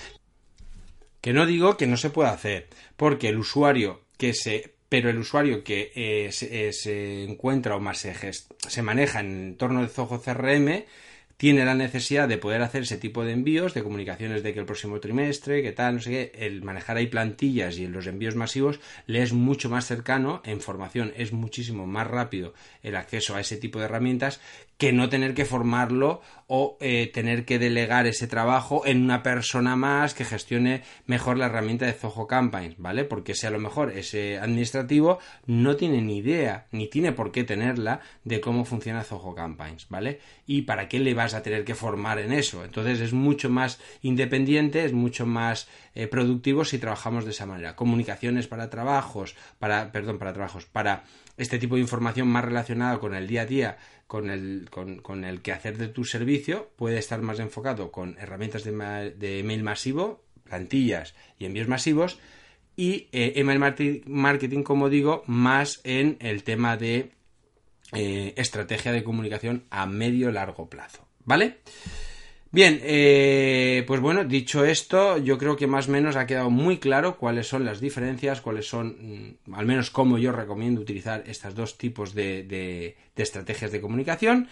Que 1.21 1.33
no 1.33 1.45
digo 1.45 1.77
que 1.77 1.87
no 1.87 1.97
se 1.97 2.11
pueda 2.11 2.31
hacer, 2.31 2.69
porque 2.97 3.29
el 3.29 3.39
usuario 3.39 4.03
que 4.17 4.33
se 4.33 4.75
pero 4.91 5.09
el 5.09 5.19
usuario 5.19 5.65
que 5.65 5.93
eh, 5.95 6.31
se, 6.33 6.69
eh, 6.69 7.25
encuentra 7.25 7.77
o 7.77 7.81
más 7.81 7.99
se, 7.99 8.15
se 8.33 8.83
maneja 8.83 9.21
en 9.21 9.57
torno 9.57 9.81
de 9.81 9.89
Zoho 9.89 10.21
CRM 10.21 10.85
tiene 11.41 11.65
la 11.65 11.75
necesidad 11.75 12.29
de 12.29 12.37
poder 12.37 12.61
hacer 12.61 12.83
ese 12.83 12.99
tipo 12.99 13.25
de 13.25 13.33
envíos, 13.33 13.73
de 13.73 13.83
comunicaciones 13.83 14.43
de 14.43 14.53
que 14.53 14.61
el 14.61 14.67
próximo 14.67 15.01
trimestre, 15.01 15.63
que 15.63 15.73
tal, 15.73 15.95
no 15.95 16.01
sé 16.03 16.11
qué, 16.11 16.33
el 16.45 16.63
manejar 16.63 16.99
ahí 16.99 17.07
plantillas 17.07 17.79
y 17.79 17.87
los 17.87 18.07
envíos 18.07 18.35
masivos 18.35 18.79
le 19.07 19.23
es 19.23 19.33
mucho 19.33 19.71
más 19.71 19.87
cercano 19.87 20.43
en 20.45 20.61
formación, 20.61 21.15
es 21.17 21.33
muchísimo 21.33 21.87
más 21.87 22.07
rápido 22.07 22.53
el 22.83 22.95
acceso 22.95 23.37
a 23.37 23.41
ese 23.41 23.57
tipo 23.57 23.79
de 23.79 23.87
herramientas 23.87 24.39
que 24.81 24.95
no 24.95 25.11
tener 25.11 25.35
que 25.35 25.45
formarlo 25.45 26.23
o 26.47 26.79
eh, 26.81 27.11
tener 27.13 27.45
que 27.45 27.59
delegar 27.59 28.07
ese 28.07 28.27
trabajo 28.27 28.87
en 28.87 29.03
una 29.05 29.23
persona 29.23 29.77
más 29.77 30.15
que 30.15 30.25
gestione 30.25 30.83
mejor 31.05 31.37
la 31.37 31.47
herramienta 31.47 31.85
de 31.85 31.93
Zoho 31.93 32.27
Campaigns, 32.27 32.77
¿vale? 32.79 33.05
Porque 33.05 33.35
si 33.35 33.47
a 33.47 33.51
lo 33.51 33.59
mejor 33.59 33.93
ese 33.93 34.39
administrativo 34.39 35.19
no 35.47 35.77
tiene 35.77 36.01
ni 36.01 36.17
idea, 36.17 36.67
ni 36.73 36.89
tiene 36.89 37.13
por 37.13 37.31
qué 37.31 37.45
tenerla 37.45 38.01
de 38.25 38.41
cómo 38.41 38.65
funciona 38.65 39.05
Zoho 39.05 39.35
Campaigns, 39.35 39.87
¿vale? 39.91 40.19
Y 40.47 40.63
para 40.63 40.89
qué 40.89 40.99
le 40.99 41.13
vas 41.13 41.35
a 41.35 41.43
tener 41.43 41.67
que 41.67 41.75
formar 41.75 42.19
en 42.19 42.33
eso. 42.33 42.65
Entonces 42.65 43.01
es 43.01 43.13
mucho 43.13 43.51
más 43.51 43.79
independiente, 44.01 44.87
es 44.87 44.95
mucho 44.95 45.27
más 45.27 45.69
eh, 45.95 46.07
productivo 46.07 46.65
si 46.65 46.79
trabajamos 46.79 47.27
de 47.27 47.33
esa 47.33 47.45
manera. 47.45 47.77
Comunicaciones 47.77 48.49
para 48.49 48.71
trabajos, 48.71 49.37
para, 49.59 49.93
perdón, 49.93 50.19
para 50.19 50.33
trabajos, 50.33 50.65
para 50.65 51.05
este 51.41 51.59
tipo 51.59 51.77
de 51.77 51.81
información 51.81 52.29
más 52.29 52.45
relacionada 52.45 52.99
con 52.99 53.15
el 53.15 53.27
día 53.27 53.43
a 53.43 53.47
día 53.47 53.79
con 54.07 54.29
el, 54.29 54.69
con, 54.71 55.25
el 55.25 55.41
quehacer 55.41 55.79
de 55.79 55.89
tu 55.89 56.05
servicio 56.05 56.71
puede 56.77 56.99
estar 56.99 57.23
más 57.23 57.39
enfocado 57.39 57.91
con 57.93 58.19
herramientas 58.19 58.65
de, 58.65 58.73
de 59.17 59.39
email 59.39 59.63
masivo, 59.63 60.23
plantillas 60.45 61.15
y 61.39 61.47
envíos 61.47 61.69
masivos 61.69 62.19
y 62.77 63.09
eh, 63.13 63.35
email 63.37 63.59
marketing, 64.07 64.63
como 64.63 64.89
digo, 64.89 65.23
más 65.27 65.81
en 65.85 66.17
el 66.21 66.43
tema 66.45 66.77
de 66.77 67.13
eh, 67.93 68.33
estrategia 68.37 68.93
de 68.93 69.05
comunicación 69.05 69.65
a 69.71 69.87
medio 69.87 70.31
largo 70.33 70.69
plazo. 70.69 71.07
¿Vale? 71.25 71.59
Bien, 72.53 72.81
eh, 72.83 73.85
pues 73.87 74.01
bueno, 74.01 74.25
dicho 74.25 74.65
esto, 74.65 75.19
yo 75.19 75.39
creo 75.39 75.55
que 75.55 75.69
más 75.69 75.87
o 75.87 75.93
menos 75.93 76.17
ha 76.17 76.27
quedado 76.27 76.51
muy 76.51 76.79
claro 76.79 77.17
cuáles 77.17 77.47
son 77.47 77.65
las 77.65 77.81
diferencias, 77.81 78.41
cuáles 78.41 78.67
son, 78.69 79.37
mm, 79.47 79.55
al 79.55 79.67
menos 79.67 79.91
cómo 79.91 80.19
yo 80.19 80.33
recomiendo 80.33 80.81
utilizar 80.81 81.23
estos 81.29 81.55
dos 81.55 81.79
tipos 81.79 82.13
de, 82.13 82.97
estrategias 83.15 83.71
de 83.71 83.81
comunicación. 83.81 84.49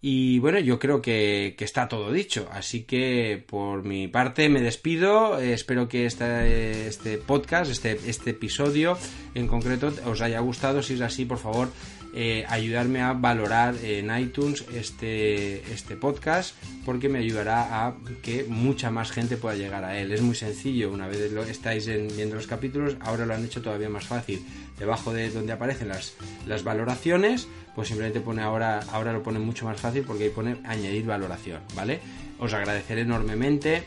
Y 0.00 0.40
bueno, 0.40 0.58
yo 0.58 0.78
creo 0.80 1.00
que, 1.00 1.54
está 1.58 1.88
todo 1.88 2.10
dicho. 2.10 2.48
Así 2.52 2.82
que 2.82 3.42
por 3.46 3.84
mi 3.84 4.08
parte 4.08 4.48
me 4.48 4.60
despido. 4.60 5.38
espero 5.38 5.88
que 5.88 6.06
este, 6.06 6.88
este 6.88 7.18
podcast, 7.18 7.70
este, 7.70 7.92
este 8.06 8.30
episodio 8.30 8.98
en 9.34 9.46
concreto, 9.46 9.92
os 10.04 10.20
haya 10.20 10.40
gustado. 10.40 10.82
Si 10.82 10.94
es 10.94 11.00
así, 11.00 11.24
por 11.24 11.38
favor, 11.38 11.68
eh, 12.18 12.46
ayudarme 12.48 13.02
a 13.02 13.12
valorar 13.12 13.74
en 13.82 14.16
iTunes 14.18 14.64
este, 14.72 15.60
este 15.70 15.96
podcast 15.96 16.56
porque 16.86 17.10
me 17.10 17.18
ayudará 17.18 17.86
a 17.86 17.94
que 18.22 18.44
mucha 18.48 18.90
más 18.90 19.10
gente 19.10 19.36
pueda 19.36 19.54
llegar 19.54 19.84
a 19.84 19.98
él. 20.00 20.10
Es 20.12 20.22
muy 20.22 20.34
sencillo, 20.34 20.90
una 20.90 21.08
vez 21.08 21.30
lo 21.30 21.42
estáis 21.42 21.86
viendo 21.86 22.36
los 22.36 22.46
capítulos, 22.46 22.96
ahora 23.00 23.26
lo 23.26 23.34
han 23.34 23.44
hecho 23.44 23.60
todavía 23.60 23.90
más 23.90 24.06
fácil. 24.06 24.42
Debajo 24.78 25.12
de 25.12 25.28
donde 25.28 25.52
aparecen 25.52 25.88
las, 25.88 26.14
las 26.46 26.64
valoraciones, 26.64 27.48
pues 27.74 27.88
simplemente 27.88 28.20
pone 28.20 28.40
ahora, 28.40 28.80
ahora 28.92 29.12
lo 29.12 29.22
pone 29.22 29.38
mucho 29.38 29.66
más 29.66 29.78
fácil 29.78 30.02
porque 30.02 30.24
ahí 30.24 30.30
pone 30.30 30.56
añadir 30.64 31.04
valoración, 31.04 31.60
¿vale? 31.74 32.00
Os 32.38 32.54
agradeceré 32.54 33.02
enormemente 33.02 33.84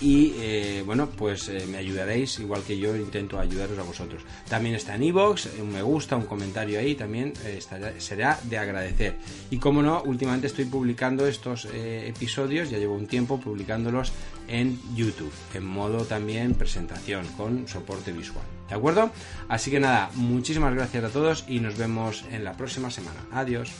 y 0.00 0.34
eh, 0.36 0.82
bueno 0.84 1.08
pues 1.08 1.48
eh, 1.48 1.66
me 1.70 1.78
ayudaréis 1.78 2.38
igual 2.38 2.62
que 2.62 2.78
yo 2.78 2.94
intento 2.96 3.38
ayudaros 3.38 3.78
a 3.78 3.82
vosotros. 3.82 4.22
También 4.48 4.74
está 4.74 4.94
en 4.94 5.04
iVoox 5.04 5.46
un 5.60 5.72
me 5.72 5.82
gusta 5.82 6.16
un 6.16 6.26
comentario 6.26 6.78
ahí 6.78 6.94
también 6.94 7.32
eh, 7.44 7.60
será 7.98 8.38
de 8.44 8.58
agradecer. 8.58 9.16
Y 9.50 9.58
como 9.58 9.82
no 9.82 10.02
últimamente 10.02 10.46
estoy 10.46 10.66
publicando 10.66 11.26
estos 11.26 11.68
episodios 11.72 12.70
ya 12.70 12.78
llevo 12.78 12.94
un 12.94 13.06
tiempo 13.06 13.40
publicándolos 13.40 14.12
en 14.48 14.78
YouTube 14.94 15.32
en 15.54 15.64
modo 15.64 16.04
también 16.04 16.54
presentación 16.54 17.26
con 17.36 17.66
soporte 17.68 18.12
visual. 18.12 18.44
De 18.68 18.74
acuerdo 18.74 19.10
así 19.48 19.70
que 19.70 19.80
nada 19.80 20.10
muchísimas 20.14 20.74
gracias 20.74 21.04
a 21.04 21.08
todos 21.10 21.44
y 21.48 21.60
nos 21.60 21.76
vemos 21.76 22.24
en 22.30 22.44
la 22.44 22.56
próxima 22.56 22.90
semana. 22.90 23.20
Adiós 23.32 23.70